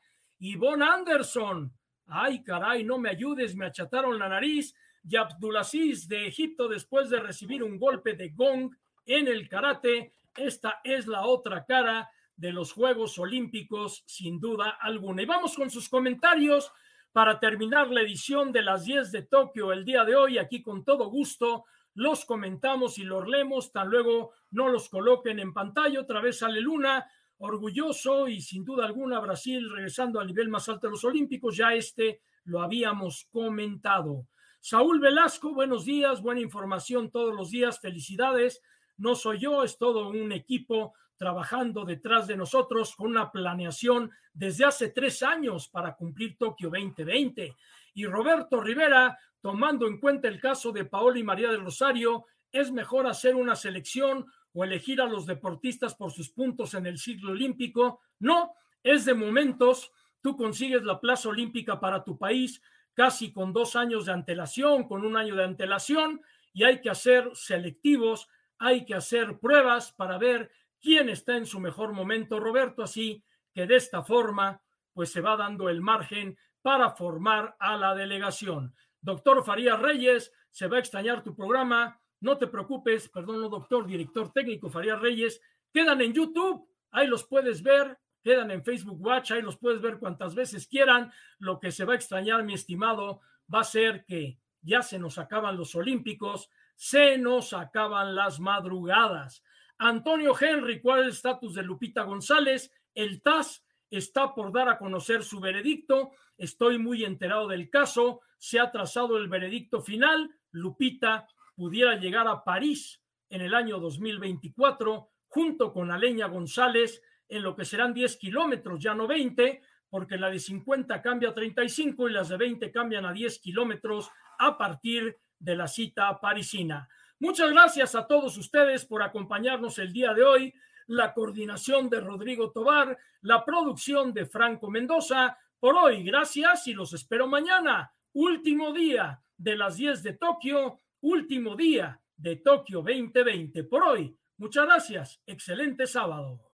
Von 0.57 0.85
Anderson, 0.85 1.77
ay 2.07 2.45
caray, 2.45 2.85
no 2.85 2.99
me 2.99 3.11
ayudes, 3.11 3.57
me 3.57 3.67
achataron 3.67 4.21
la 4.21 4.29
nariz. 4.29 4.73
Y 5.03 5.17
Abdulaziz 5.17 6.07
de 6.07 6.29
Egipto 6.29 6.69
después 6.69 7.11
de 7.11 7.19
recibir 7.19 7.65
un 7.65 7.77
golpe 7.77 8.15
de 8.15 8.29
gong 8.29 8.73
en 9.07 9.29
el 9.29 9.49
karate 9.49 10.13
esta 10.37 10.81
es 10.83 11.07
la 11.07 11.27
otra 11.27 11.65
cara 11.65 12.11
de 12.37 12.53
los 12.53 12.73
Juegos 12.73 13.19
Olímpicos, 13.19 14.03
sin 14.07 14.41
duda 14.41 14.79
alguna. 14.81 15.23
Y 15.23 15.27
vamos 15.27 15.55
con 15.55 15.71
sus 15.71 15.89
comentarios 15.89 16.73
para 17.13 17.39
terminar 17.39 17.89
la 17.91 18.01
edición 18.01 18.51
de 18.51 18.63
las 18.63 18.85
10 18.85 19.13
de 19.13 19.23
Tokio 19.23 19.73
el 19.73 19.85
día 19.85 20.05
de 20.05 20.17
hoy. 20.17 20.39
Aquí 20.39 20.61
con 20.61 20.85
todo 20.85 21.09
gusto 21.09 21.65
los 21.95 22.25
comentamos 22.25 22.99
y 22.99 23.05
los 23.05 23.29
leemos, 23.29 23.71
tan 23.71 23.89
luego 23.89 24.33
no 24.51 24.69
los 24.69 24.89
coloquen 24.89 25.39
en 25.39 25.53
pantalla. 25.53 26.01
Otra 26.01 26.21
vez 26.21 26.39
sale 26.39 26.61
Luna, 26.61 27.09
orgulloso 27.39 28.27
y 28.27 28.41
sin 28.41 28.65
duda 28.65 28.87
alguna 28.87 29.21
Brasil 29.21 29.71
regresando 29.71 30.19
al 30.19 30.27
nivel 30.27 30.49
más 30.49 30.69
alto 30.69 30.89
de 30.89 30.93
los 30.93 31.05
Olímpicos. 31.05 31.57
Ya 31.57 31.73
este 31.75 32.23
lo 32.47 32.61
habíamos 32.61 33.29
comentado. 33.31 34.27
Saúl 34.59 34.99
Velasco, 34.99 35.55
buenos 35.55 35.85
días, 35.85 36.21
buena 36.21 36.41
información 36.41 37.13
todos 37.13 37.33
los 37.33 37.51
días, 37.51 37.79
felicidades. 37.79 38.61
No 38.97 39.15
soy 39.15 39.39
yo, 39.39 39.63
es 39.63 39.77
todo 39.77 40.09
un 40.09 40.33
equipo 40.33 40.95
trabajando 41.17 41.85
detrás 41.85 42.27
de 42.27 42.37
nosotros 42.37 42.95
con 42.97 43.09
una 43.09 43.31
planeación 43.31 44.11
desde 44.33 44.65
hace 44.65 44.89
tres 44.89 45.23
años 45.23 45.69
para 45.69 45.95
cumplir 45.95 46.37
Tokio 46.37 46.71
2020. 46.71 47.57
Y 47.95 48.07
Roberto 48.07 48.61
Rivera, 48.61 49.19
tomando 49.41 49.87
en 49.87 49.99
cuenta 49.99 50.29
el 50.29 50.41
caso 50.41 50.73
de 50.73 50.85
Paola 50.85 51.19
y 51.19 51.23
María 51.23 51.51
del 51.51 51.65
Rosario, 51.65 52.27
es 52.51 52.73
mejor 52.73 53.07
hacer 53.07 53.35
una 53.35 53.57
selección 53.57 54.27
o 54.53 54.65
elegir 54.65 55.01
a 55.01 55.07
los 55.07 55.27
deportistas 55.27 55.95
por 55.95 56.13
sus 56.13 56.31
puntos 56.31 56.75
en 56.75 56.87
el 56.87 56.99
ciclo 56.99 57.33
olímpico. 57.33 58.01
No, 58.21 58.55
es 58.83 59.05
de 59.05 59.15
momentos, 59.15 59.93
tú 60.21 60.37
consigues 60.37 60.83
la 60.85 61.01
plaza 61.01 61.29
olímpica 61.29 61.81
para 61.81 62.05
tu 62.05 62.17
país 62.17 62.63
casi 62.95 63.33
con 63.33 63.53
dos 63.53 63.75
años 63.75 64.07
de 64.07 64.13
antelación, 64.13 64.85
con 64.85 65.05
un 65.05 65.17
año 65.17 65.35
de 65.35 65.45
antelación, 65.45 66.23
y 66.53 66.63
hay 66.63 66.81
que 66.81 66.91
hacer 66.91 67.29
selectivos, 67.35 68.29
hay 68.65 68.87
que 68.87 68.95
hacer 68.95 69.39
pruebas 69.39 69.93
para 69.93 70.17
ver 70.17 70.51
quién 70.81 71.11
está 71.11 71.37
en 71.37 71.45
su 71.45 71.61
mejor 71.61 71.93
momento, 71.93 72.41
Roberto, 72.41 72.83
así 72.83 73.23
que 73.53 73.67
de 73.67 73.77
esta 73.77 74.03
forma, 74.03 74.63
pues 74.95 75.13
se 75.13 75.21
va 75.21 75.37
dando 75.37 75.69
el 75.69 75.83
margen 75.83 76.39
para 76.63 76.89
formar 76.93 77.57
a 77.59 77.77
la 77.77 77.95
delegación. 77.95 78.75
Doctor 79.03 79.45
Farías 79.45 79.79
Reyes, 79.79 80.33
se 80.51 80.67
va 80.67 80.79
a 80.79 80.81
extrañar 80.81 81.23
tu 81.23 81.37
programa. 81.37 82.01
No 82.21 82.39
te 82.39 82.47
preocupes, 82.47 83.11
perdón, 83.11 83.43
doctor, 83.51 83.87
director 83.87 84.33
técnico 84.33 84.71
Farías 84.71 84.99
Reyes, 84.99 85.43
quedan 85.71 86.01
en 86.01 86.15
YouTube, 86.15 86.67
ahí 86.91 87.07
los 87.07 87.25
puedes 87.25 87.63
ver, 87.63 87.99
quedan 88.23 88.51
en 88.51 88.65
Facebook 88.65 88.99
Watch, 88.99 89.33
ahí 89.33 89.43
los 89.43 89.59
puedes 89.59 89.83
ver 89.83 89.99
cuantas 89.99 90.35
veces 90.35 90.67
quieran. 90.67 91.13
Lo 91.39 91.61
que 91.61 91.71
se 91.71 91.85
va 91.85 91.93
a 91.93 91.97
extrañar, 91.97 92.43
mi 92.45 92.55
estimado, 92.55 93.21
va 93.53 93.61
a 93.61 93.65
ser 93.65 94.07
que 94.07 94.39
ya 94.63 94.81
se 94.81 94.99
nos 94.99 95.19
acaban 95.19 95.59
los 95.59 95.75
Olímpicos, 95.75 96.49
se 96.75 97.19
nos 97.19 97.53
acaban 97.53 98.15
las 98.15 98.41
madrugadas. 98.41 99.43
Antonio 99.79 100.35
Henry, 100.39 100.81
¿cuál 100.81 101.01
es 101.01 101.07
el 101.07 101.13
estatus 101.13 101.55
de 101.55 101.63
Lupita 101.63 102.03
González? 102.03 102.73
El 102.95 103.23
TAS 103.23 103.65
está 103.91 104.35
por 104.35 104.53
dar 104.53 104.69
a 104.69 104.79
conocer 104.79 105.23
su 105.23 105.41
veredicto. 105.41 106.13
Estoy 106.37 106.79
muy 106.79 107.05
enterado 107.05 107.49
del 107.49 107.71
caso. 107.71 108.21
Se 108.39 108.61
ha 108.61 108.71
trazado 108.71 109.17
el 109.17 109.29
veredicto 109.29 109.83
final. 109.83 110.31
Lupita 110.53 111.27
pudiera 111.55 111.97
llegar 111.97 112.29
a 112.29 112.45
París 112.45 113.01
en 113.29 113.41
el 113.41 113.55
año 113.55 113.79
2024 113.81 115.11
junto 115.29 115.73
con 115.73 115.91
Aleña 115.91 116.29
González 116.29 117.03
en 117.29 117.43
lo 117.43 117.57
que 117.57 117.65
serán 117.65 117.93
10 117.93 118.17
kilómetros, 118.17 118.81
ya 118.81 118.95
no 118.95 119.07
20, 119.07 119.61
porque 119.89 120.17
la 120.17 120.31
de 120.31 120.39
50 120.39 121.03
cambia 121.03 121.31
a 121.31 121.35
35 121.35 122.09
y 122.09 122.13
las 122.13 122.29
de 122.29 122.37
20 122.37 122.71
cambian 122.71 123.05
a 123.07 123.13
10 123.13 123.41
kilómetros 123.41 124.11
a 124.39 124.57
partir 124.57 125.17
de 125.45 125.57
la 125.57 125.69
cita 125.69 126.19
parisina. 126.21 126.89
Muchas 127.21 127.51
gracias 127.51 127.95
a 127.95 128.07
todos 128.07 128.37
ustedes 128.39 128.87
por 128.87 129.03
acompañarnos 129.03 129.79
el 129.79 129.93
día 129.93 130.15
de 130.15 130.25
hoy. 130.25 130.55
La 130.87 131.13
coordinación 131.13 131.89
de 131.89 132.01
Rodrigo 132.01 132.51
Tobar, 132.51 132.99
la 133.23 133.45
producción 133.45 134.13
de 134.13 134.27
Franco 134.27 134.71
Mendoza. 134.71 135.39
Por 135.61 135.77
hoy, 135.77 136.03
gracias 136.03 136.67
y 136.67 136.73
los 136.73 136.93
espero 136.93 137.27
mañana. 137.29 137.93
Último 138.15 138.73
día 138.73 139.23
de 139.37 139.57
las 139.57 139.77
10 139.77 140.03
de 140.03 140.13
Tokio, 140.15 140.81
último 141.01 141.57
día 141.57 142.01
de 142.17 142.37
Tokio 142.37 142.79
2020. 142.79 143.65
Por 143.65 143.85
hoy, 143.85 144.17
muchas 144.39 144.67
gracias. 144.67 145.21
Excelente 145.27 145.87
sábado. 145.87 146.41